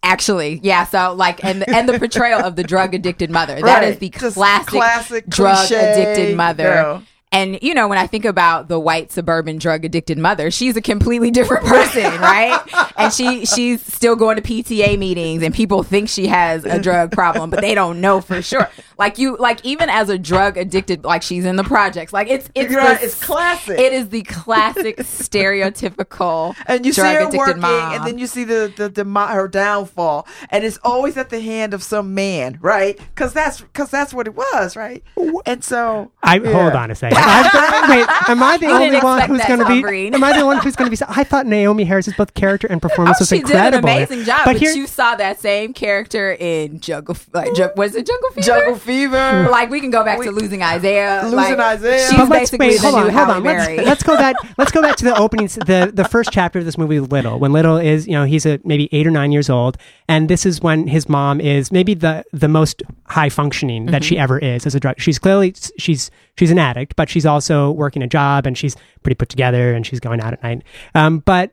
[0.05, 3.89] actually yeah so like and and the portrayal of the drug addicted mother that Right.
[3.89, 7.03] is the Just classic, classic drug addicted mother know.
[7.35, 10.81] And you know when i think about the white suburban drug addicted mother she's a
[10.83, 12.59] completely different person right
[12.97, 17.11] and she she's still going to pta meetings and people think she has a drug
[17.13, 21.05] problem but they don't know for sure like you like even as a drug addicted
[21.05, 23.79] like she's in the projects like it's it's Right, it's classic.
[23.79, 27.95] it is the classic stereotypical and you see her drug-addicted working, mom.
[27.95, 31.41] and then you see the the, the mo- her downfall, and it's always at the
[31.41, 32.97] hand of some man, right?
[32.99, 35.03] Because that's because that's what it was, right?
[35.47, 36.53] And so I yeah.
[36.53, 37.19] hold on a second.
[37.27, 39.81] I've, wait, am I the You only didn't one expect who's that, going to be?
[39.83, 40.15] Breen.
[40.15, 41.05] Am I the one who's going to be?
[41.09, 43.71] I thought Naomie Harris's both character and performance Oh, was she incredible.
[43.89, 47.55] did an amazing job, But but, here, you saw that same character in Jungle, like
[47.55, 48.47] Ju- was it Jungle Fever?
[48.47, 49.49] Jungle Fever.
[49.51, 51.21] Like we can go back to losing Isaiah.
[51.25, 52.09] Losing like, Isaiah.
[52.09, 52.81] She's but let's basically wait.
[52.81, 53.43] the Hold new on, hold Halle on.
[53.43, 53.77] Berry.
[53.77, 54.37] Let's, let's go back.
[54.59, 55.47] Let's go back to the opening.
[55.47, 57.39] s- the The first chapter of this movie with Little.
[57.39, 59.77] When Little is, you know, he's a, maybe eight or nine years old,
[60.09, 64.09] and this is when his mom is maybe the the most high functioning that Mm-hmm.
[64.09, 64.97] she ever is as a drug.
[64.99, 69.15] She's clearly she's she's an addict, but she's also working a job and she's pretty
[69.15, 70.63] put together and she's going out at night.
[70.97, 71.53] Um, but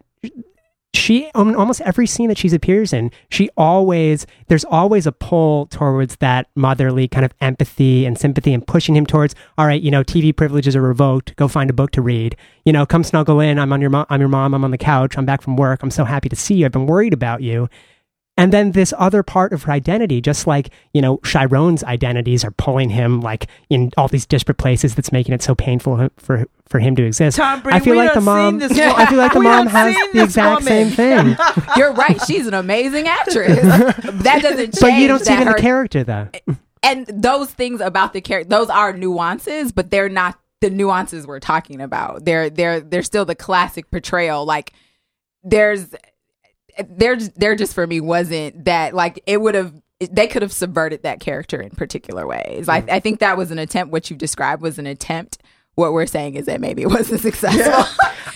[0.94, 5.68] she um, almost every scene that she appears in she always there's always a pull
[5.68, 9.90] towards that motherly kind of empathy and sympathy and pushing him towards all right you
[9.90, 11.36] know tv privileges are revoked.
[11.38, 12.36] Go find a book to read.
[12.66, 13.58] You know come snuggle in.
[13.60, 14.54] I'm on your mom i'm your mom.
[14.54, 15.18] I'm on the couch.
[15.18, 15.82] I'm back from work.
[15.84, 16.66] I'm so happy to see you.
[16.66, 17.70] I've been worried about you
[18.38, 22.52] and then this other part of her identity, just like, you know, Chiron's identities are
[22.52, 26.80] pulling him like in all these disparate places that's making it so painful for for
[26.80, 27.38] him to exist.
[27.38, 30.10] Tom Breen, I feel we like the mom I feel like the mom has the
[30.14, 31.36] this exact same thing.
[31.78, 32.22] You're right.
[32.26, 33.60] She's an amazing actress.
[33.62, 34.80] that doesn't change.
[34.80, 36.30] but you don't see it in the character though.
[36.82, 41.40] and those things about the character those are nuances but they're not the nuances we're
[41.40, 44.72] talking about they're they're they're still the classic portrayal like
[45.44, 45.94] there's
[46.90, 49.74] they're they're just for me wasn't that like it would have
[50.10, 53.60] they could have subverted that character in particular ways I, I think that was an
[53.60, 55.38] attempt what you described was an attempt
[55.76, 57.86] what we're saying is that maybe it wasn't successful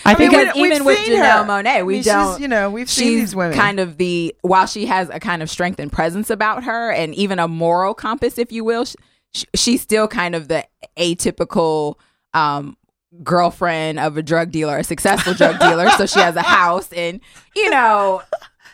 [0.04, 1.62] I think because we've even with Janelle her.
[1.62, 2.40] Monáe, we I mean, don't.
[2.40, 3.56] you know, we've seen these women.
[3.58, 7.12] kind of the while she has a kind of strength and presence about her, and
[7.16, 8.84] even a moral compass, if you will.
[8.84, 8.94] Sh-
[9.34, 10.64] sh- she's still kind of the
[10.96, 11.96] atypical
[12.34, 12.76] um,
[13.22, 15.88] girlfriend of a drug dealer, a successful drug dealer.
[15.90, 17.20] So she has a house, and
[17.54, 18.22] you know,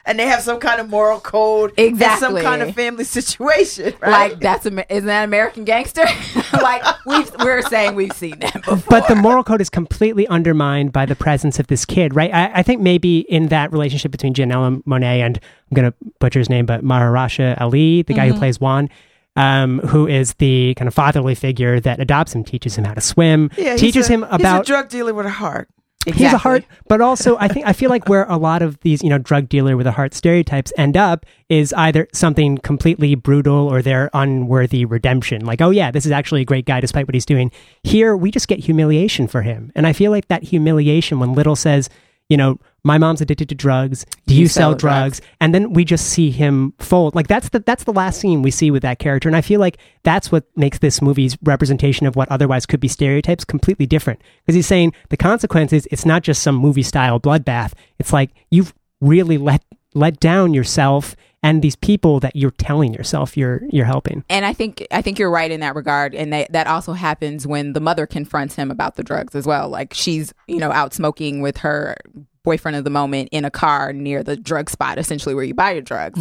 [0.04, 4.10] and they have some kind of moral code, and some kind of family situation, right?
[4.32, 6.04] like that's Amer- isn't that American Gangster?
[6.54, 8.76] like we we're saying we've seen that before.
[8.88, 12.32] but the moral code is completely undermined by the presence of this kid, right?
[12.34, 15.38] I, I think maybe in that relationship between Janelle Monáe and
[15.70, 18.34] I'm going to butcher his name, but Maharasha Ali, the guy Mm-hmm.
[18.34, 18.90] who plays Juan,
[19.36, 23.00] um, who is the kind of fatherly figure that adopts him, teaches him how to
[23.00, 25.68] swim, yeah, teaches a- him about He's a drug dealer with a heart.
[26.04, 28.78] he has a heart, but also I think I feel like where a lot of
[28.80, 33.14] these, you know, drug dealer with a heart stereotypes end up is either something completely
[33.14, 35.44] brutal or their unworthy redemption.
[35.46, 37.52] Like, oh yeah, this is actually a great guy despite what he's doing.
[37.84, 39.70] Here we just get humiliation for him.
[39.76, 41.88] And I feel like that humiliation when Little says,
[42.28, 44.04] you know, my mom's addicted to drugs.
[44.26, 45.20] Do you, sell, sell drugs?
[45.40, 47.14] And then we just see him fold.
[47.14, 49.28] Like that's the that's the last scene we see with that character.
[49.28, 52.88] And I feel like that's what makes this movie's representation of what otherwise could be
[52.88, 54.20] stereotypes completely different.
[54.44, 57.72] Because he's saying the consequences, it's not just some movie style bloodbath.
[57.98, 59.64] It's like you've really let
[59.94, 64.24] let down yourself and these people that you're telling yourself you're you're helping.
[64.28, 67.46] and I think I think you're right in that regard, and that that also happens
[67.46, 69.68] when the mother confronts him about the drugs as well.
[69.68, 71.96] Like she's you know out smoking with her
[72.44, 75.72] boyfriend of the moment in a car near the drug spot, essentially where you buy
[75.72, 76.20] your drugs,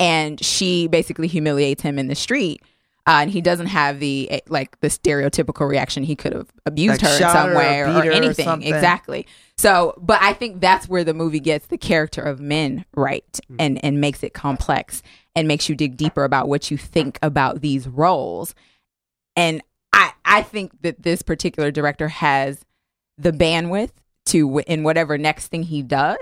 [0.00, 2.62] and she basically humiliates him in the street.
[3.06, 7.02] Uh, and he doesn't have the eh, like the stereotypical reaction he could have abused
[7.02, 8.44] Like her in some her or way or, or anything.
[8.44, 8.72] something.
[8.72, 9.26] exactly.
[9.56, 13.82] So but i think that's where the movie gets the character of men right and
[13.82, 15.02] and makes it complex
[15.34, 18.54] and makes you dig deeper about what you think about these roles.
[19.34, 19.62] And
[19.92, 22.64] I, I think that this particular director has
[23.16, 23.92] the bandwidth
[24.30, 26.18] to, in whatever next thing he does,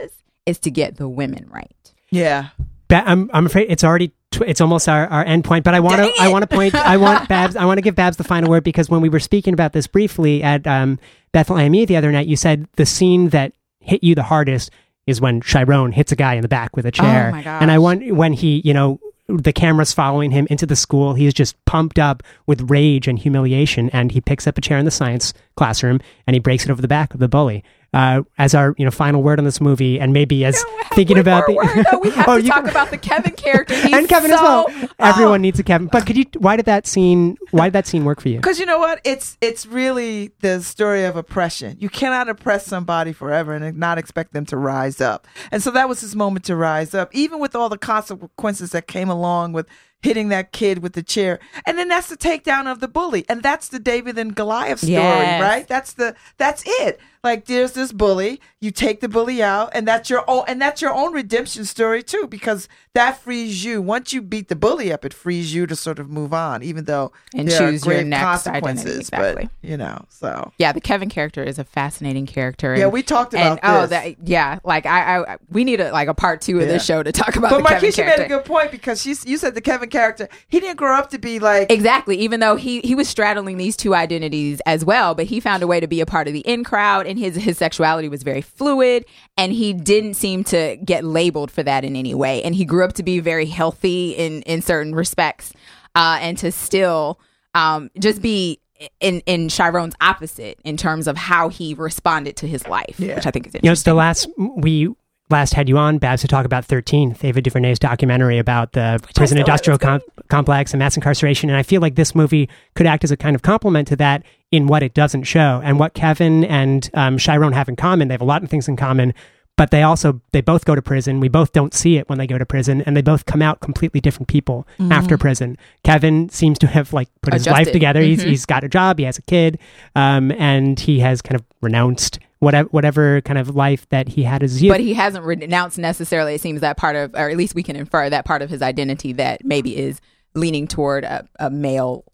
[0.46, 1.92] is to get the women right.
[2.10, 2.48] Yeah.
[2.88, 5.80] Ba- I'm I'm afraid it's already tw- it's almost our, our end point, but I
[5.80, 8.24] want to I want to point I want Babz I want to give Babz the
[8.24, 10.98] final word because when we were speaking about this briefly at um,
[11.32, 14.70] Bethlehem E the other night, you said the scene that hit you the hardest
[15.06, 17.60] is when Chiron hits a guy in the back with a chair, Oh my gosh.
[17.60, 18.98] and I want when he you know
[19.28, 21.12] the camera's following him into the school.
[21.12, 24.86] He's just pumped up with rage and humiliation, and he picks up a chair in
[24.86, 27.62] the science classroom and he breaks it over the back of the bully.
[27.94, 30.62] Uh, as our you know final word on this movie, and maybe as
[30.92, 31.98] thinking about the word, though.
[32.00, 33.74] we have Oh, to talk about the Kevin character.
[33.80, 34.66] He's and Kevin as well.
[34.98, 35.88] Everyone needs a Kevin.
[35.90, 36.26] But could you?
[36.36, 37.38] Why did that scene?
[37.50, 38.36] Why did that scene work for you?
[38.36, 39.00] Because you know what?
[39.04, 41.78] It's it's really the story of oppression.
[41.80, 45.26] You cannot oppress somebody forever and not expect them to rise up.
[45.50, 48.86] And so that was his moment to rise up, even with all the consequences that
[48.86, 49.66] came along with
[50.02, 51.40] hitting that kid with the chair.
[51.66, 53.24] And then that's the takedown of the bully.
[53.28, 55.42] And that's the David and Goliath story, Yes.
[55.42, 55.66] right?
[55.68, 57.00] That's the that's it.
[57.24, 60.82] Like there's this bully, you take the bully out, and that's your own and that's
[60.82, 63.80] your own redemption story too, because that frees you.
[63.80, 66.84] Once you beat the bully up, it frees you to sort of move on, even
[66.84, 68.98] though And choose your next consequences.
[68.98, 69.48] exactly.
[69.62, 72.74] But you know, so Yeah, the Kevin character is a fascinating character.
[72.76, 73.90] yeah, we talked and about oh, this.
[73.90, 76.72] that yeah, like I, I, we need a like a part two of Yeah.
[76.72, 79.54] this show to talk about but Markeshia made a good point because she's you said
[79.54, 82.16] the Kevin character, he didn't grow up to be like Exactly.
[82.16, 85.68] Even though he he was straddling these two identities as well, but he found a
[85.68, 88.42] way to be a part of the in crowd, and his his sexuality was very
[88.48, 89.04] fluid,
[89.36, 92.42] and he didn't seem to get labeled for that in any way.
[92.42, 95.52] And he grew up to be very healthy in in certain respects,
[95.94, 97.20] uh, and to still
[97.54, 98.60] um, just be
[99.00, 103.16] in in Chiron's opposite in terms of how he responded to his life, Yeah.
[103.16, 103.60] which I think is interesting.
[103.64, 104.88] You know, it's the last we
[105.30, 109.38] last had you on Babz to talk about 13th, Ava DuVernay's documentary about the prison
[109.38, 111.50] industrial com- complex and mass incarceration.
[111.50, 114.22] And I feel like this movie could act as a kind of complement to that
[114.50, 118.08] in what it doesn't show and what Kevin and um, Chiron have in common.
[118.08, 119.12] They have a lot of things in common.
[119.56, 121.18] But they also they both go to prison.
[121.18, 123.58] We both don't see it when they go to prison, and they both come out
[123.58, 125.58] completely different people after prison.
[125.82, 128.00] Kevin seems to have like put his life together.
[128.00, 128.28] He's, Mhm.
[128.28, 129.58] he's got a job, he has a kid,
[129.96, 134.42] um, and he has kind of renounced whatever whatever kind of life that he had
[134.42, 134.72] as youth.
[134.72, 136.34] but he hasn't renounced necessarily.
[136.34, 138.62] It seems that part of, or at least we can infer that part of his
[138.62, 140.00] identity that maybe is
[140.34, 142.04] leaning toward a, a male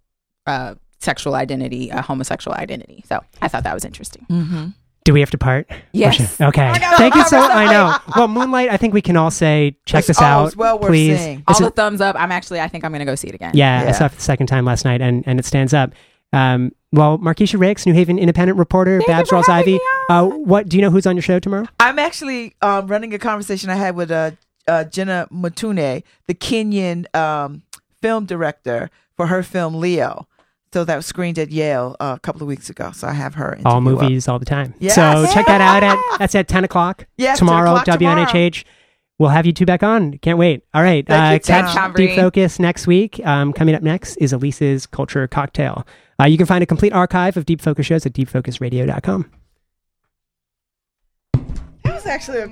[0.46, 3.04] uh, sexual identity, a homosexual identity.
[3.08, 4.26] So I thought that was interesting.
[4.30, 4.66] Mm-hmm.
[5.04, 5.68] Do we have to part?
[5.92, 6.40] Yes.
[6.40, 6.72] Okay.
[6.96, 7.38] Thank you so.
[7.38, 7.94] I know.
[8.16, 8.70] Well, Moonlight.
[8.70, 10.46] I think we can all say check It's this oh, out.
[10.46, 11.18] it's well worth please.
[11.20, 11.44] seeing.
[11.46, 12.16] It's All a- the thumbs up.
[12.18, 13.50] I'm actually, I think I'm going to go see it again.
[13.54, 13.92] yeah, I Yeah.
[13.92, 15.92] saw it for the second time last night, and and it stands up.
[16.32, 19.78] Um, well, Markeshia Ricks, New Haven Independent reporter, Thank Babz Rawls-Ivy.
[20.08, 20.90] Uh, what do you know?
[20.90, 21.66] Who's on your show tomorrow?
[21.80, 24.32] I'm actually um, running a conversation I had with uh,
[24.68, 27.62] uh, Jinna Mutune, the Kenyan um,
[28.00, 30.26] film director for her film Leo.
[30.72, 32.90] So that was screened at Yale uh, a couple of weeks ago.
[32.92, 33.58] So I have her.
[33.64, 34.02] All interview up.
[34.02, 34.74] movies, all the time.
[34.80, 34.96] Yes.
[34.96, 35.84] So check that out.
[35.84, 37.76] At that's at ten o'clock Yes, 10 tomorrow.
[37.76, 38.24] o'clock tomorrow.
[38.24, 38.64] WNHH.
[39.16, 40.18] We'll have you two back on.
[40.18, 40.64] Can't wait.
[40.74, 41.08] All right.
[41.08, 41.94] Uh, you, catch.
[41.94, 43.24] Deep Focus next week.
[43.24, 45.86] Um, coming up next is Elise's Culture Cocktail.
[46.20, 49.30] Uh, you can find a complete archive of Deep Focus shows at deepfocusradio.com.
[51.32, 52.48] That was actually a